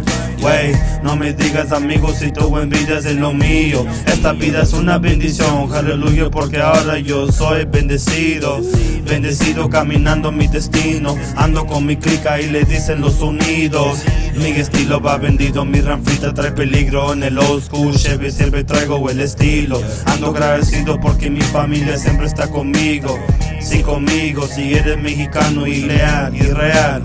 [1.03, 3.87] No me digas amigos si tu envidias en lo mío.
[4.07, 8.61] Esta vida es una bendición, aleluya, porque ahora yo soy bendecido.
[9.07, 11.17] Bendecido caminando mi destino.
[11.37, 14.05] Ando con mi clica y le dicen los unidos.
[14.37, 17.95] Mi estilo va vendido, mi ranflita trae peligro en el old school.
[17.95, 19.81] Chevy siempre traigo el estilo.
[20.05, 23.19] Ando agradecido porque mi familia siempre está conmigo.
[23.63, 27.03] Sí, conmigo, si eres mexicano y leal y real.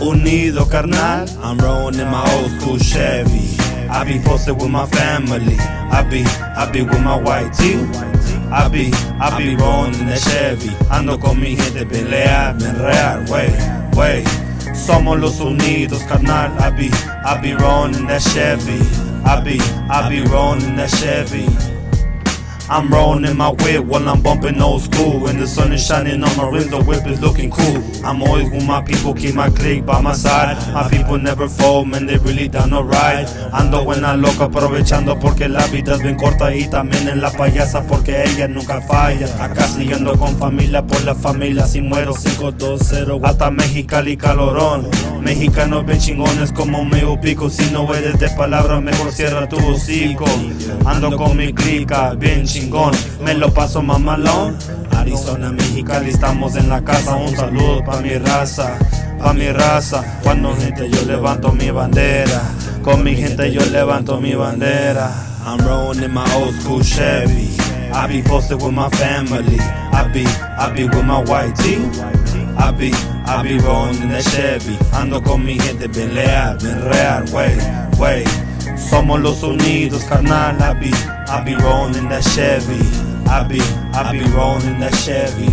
[0.00, 1.26] Unido, carnal.
[1.42, 3.56] I'm rolling in my old school Chevy.
[3.88, 5.56] I be posted with my family.
[5.58, 7.76] I be, I be with my white tee.
[8.52, 8.90] I be,
[9.20, 10.68] I be rolling in that Chevy.
[10.90, 13.50] Ando con mi gente, pelea, bien real, wey,
[13.96, 14.24] wey.
[14.74, 16.52] Somos los unidos, carnal.
[16.60, 16.90] I be,
[17.24, 18.78] I be rolling in that Chevy.
[19.24, 19.58] I be,
[19.90, 21.46] I be rolling in that Chevy.
[22.68, 25.28] I'm rolling in my whip while I'm bumping old school.
[25.28, 27.82] And the sun is shining on my rims, the whip is looking cool.
[28.04, 30.56] I'm always with my people, keep my clique by my side.
[30.74, 33.26] My people never fold, man, they really no ride.
[33.52, 37.30] Ando en la loca aprovechando porque la vida es bien corta y también en la
[37.30, 39.26] payasa porque ella nunca falla.
[39.42, 44.88] Acá siguiendo con familia por la familia, si muero 520 hasta Mexicali calorón.
[45.26, 50.24] Mexicanos bien chingones como me pico, si no eres de palabra mejor cierra tu hocico.
[50.84, 52.92] Ando con mi clica, bien chingón,
[53.24, 54.56] me lo paso mamalón.
[54.92, 58.78] Arizona, Mexicali, estamos en la casa, un saludo pa' mi raza,
[59.18, 60.04] pa' mi raza.
[60.22, 62.42] Cuando gente yo levanto mi bandera,
[62.84, 65.10] con mi gente yo levanto mi bandera.
[65.44, 67.50] I'm rolling in my old school Chevy.
[67.92, 69.58] I be posted with my family.
[69.58, 71.82] I be, I be with my white tee.
[72.56, 72.92] I be,
[73.28, 74.76] I be rolling in that Chevy.
[74.92, 77.56] Ando con mi gente, bien leal, bien real, wey,
[77.98, 78.24] wey.
[78.76, 80.60] Somos los unidos, carnal.
[80.60, 80.90] I be,
[81.28, 82.78] I be rolling in that Chevy.
[83.28, 83.60] I be,
[83.92, 85.50] I be rolling in that Chevy.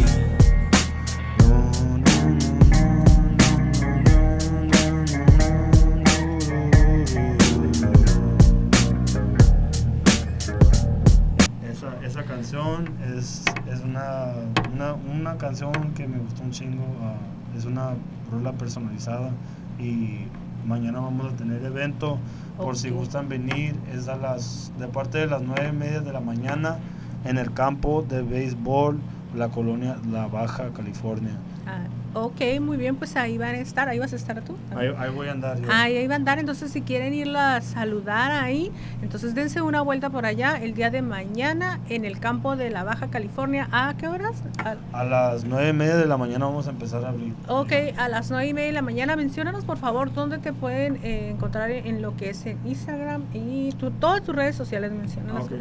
[12.05, 14.33] Esa, canción es, es una,
[14.73, 16.83] una, una canción que me gustó un chingo.
[17.01, 17.15] ah,
[17.57, 17.91] es una
[18.31, 19.31] rola personalizada
[19.79, 20.25] y
[20.65, 22.17] mañana vamos a tener evento.
[22.57, 26.13] Por si gustan venir, es a las de parte de las nueve y media de
[26.13, 26.77] la mañana
[27.25, 28.99] en el campo de béisbol,
[29.35, 31.37] la colonia La Baja, California.
[31.65, 31.81] Ah,
[32.13, 34.55] ok, muy bien, pues ahí van a estar, ahí vas a estar tú.
[34.75, 35.67] Ahí, ahí voy a andar yo.
[35.71, 39.81] Ahí, ahí van a andar, entonces si quieren irla a saludar ahí, entonces dense una
[39.81, 43.67] vuelta por allá el día de mañana en el campo de la Baja California.
[43.71, 44.43] ¿A qué horas?
[44.63, 47.33] A- A las nueve y media de la mañana vamos a empezar a abrir.
[47.47, 49.15] ok, a las nueve y media de la mañana.
[49.15, 53.71] Menciónanos por favor dónde te pueden eh, encontrar en lo que es en Instagram y
[53.73, 54.91] tu, todas tus redes sociales.
[54.91, 55.45] Menciónanos.
[55.45, 55.51] Ok.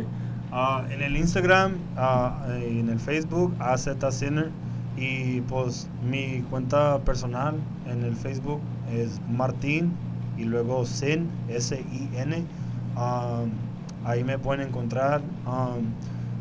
[0.54, 1.76] Ah, en el Instagram,
[2.48, 4.50] eh, en el Facebook, AZ Sinner.
[4.96, 7.54] Y pues mi cuenta personal
[7.90, 8.60] en el Facebook
[8.92, 9.92] es Martín
[10.36, 12.44] y luego Sin, S-I-N.
[12.96, 13.50] Um,
[14.04, 15.22] ahí me pueden encontrar.
[15.46, 15.86] Um,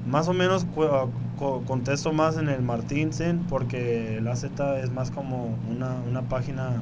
[0.10, 1.06] más o menos ah,
[1.40, 4.44] co- contesto más en el Martín Sin porque el AZ
[4.84, 6.82] es más como una, una página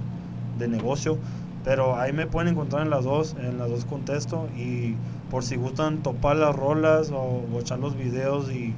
[0.58, 1.18] de negocio.
[1.64, 4.96] Pero ahí me pueden encontrar en las dos, en las dos contesto y
[5.30, 8.74] por si gustan topar las rolas o, o echar los videos y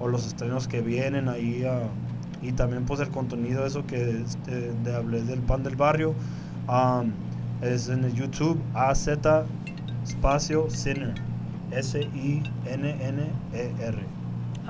[0.00, 1.84] o los estrenos que vienen ahí ah,
[2.44, 6.14] y también pues el contenido eso que este, de hablé del pan del barrio
[7.62, 9.08] es en el YouTube AZ
[10.04, 11.14] espacio Sinner
[11.70, 13.22] S I N N
[13.54, 13.98] E R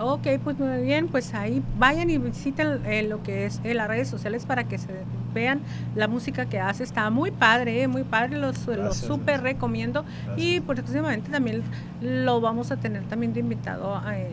[0.00, 3.86] Ok, pues muy bien, pues ahí vayan y visiten eh, lo que es eh, las
[3.86, 4.88] redes sociales para que se
[5.32, 5.60] vean
[5.94, 6.82] la música que hace.
[6.82, 9.42] Está muy padre, eh, muy padre, los, los Gracias, súper gracias.
[9.42, 10.04] recomiendo.
[10.36, 10.62] Y Gracias.
[10.64, 11.62] próximamente también
[12.00, 14.00] lo vamos a tener también de invitado.
[14.12, 14.32] eh,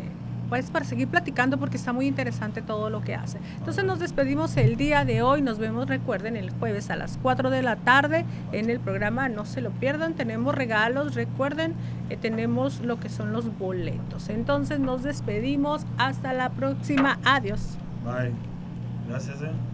[0.52, 3.40] pues para seguir platicando porque está muy interesante todo lo que hace.
[3.58, 7.50] Entonces nos despedimos el día de hoy, nos vemos recuerden el jueves a las 4
[7.50, 11.74] de la tarde en el programa, no se lo pierdan, tenemos regalos, recuerden,
[12.10, 14.28] eh, tenemos lo que son los boletos.
[14.28, 17.78] Entonces nos despedimos, hasta la próxima, adiós.
[18.04, 18.34] Bye.
[19.08, 19.71] Gracias eh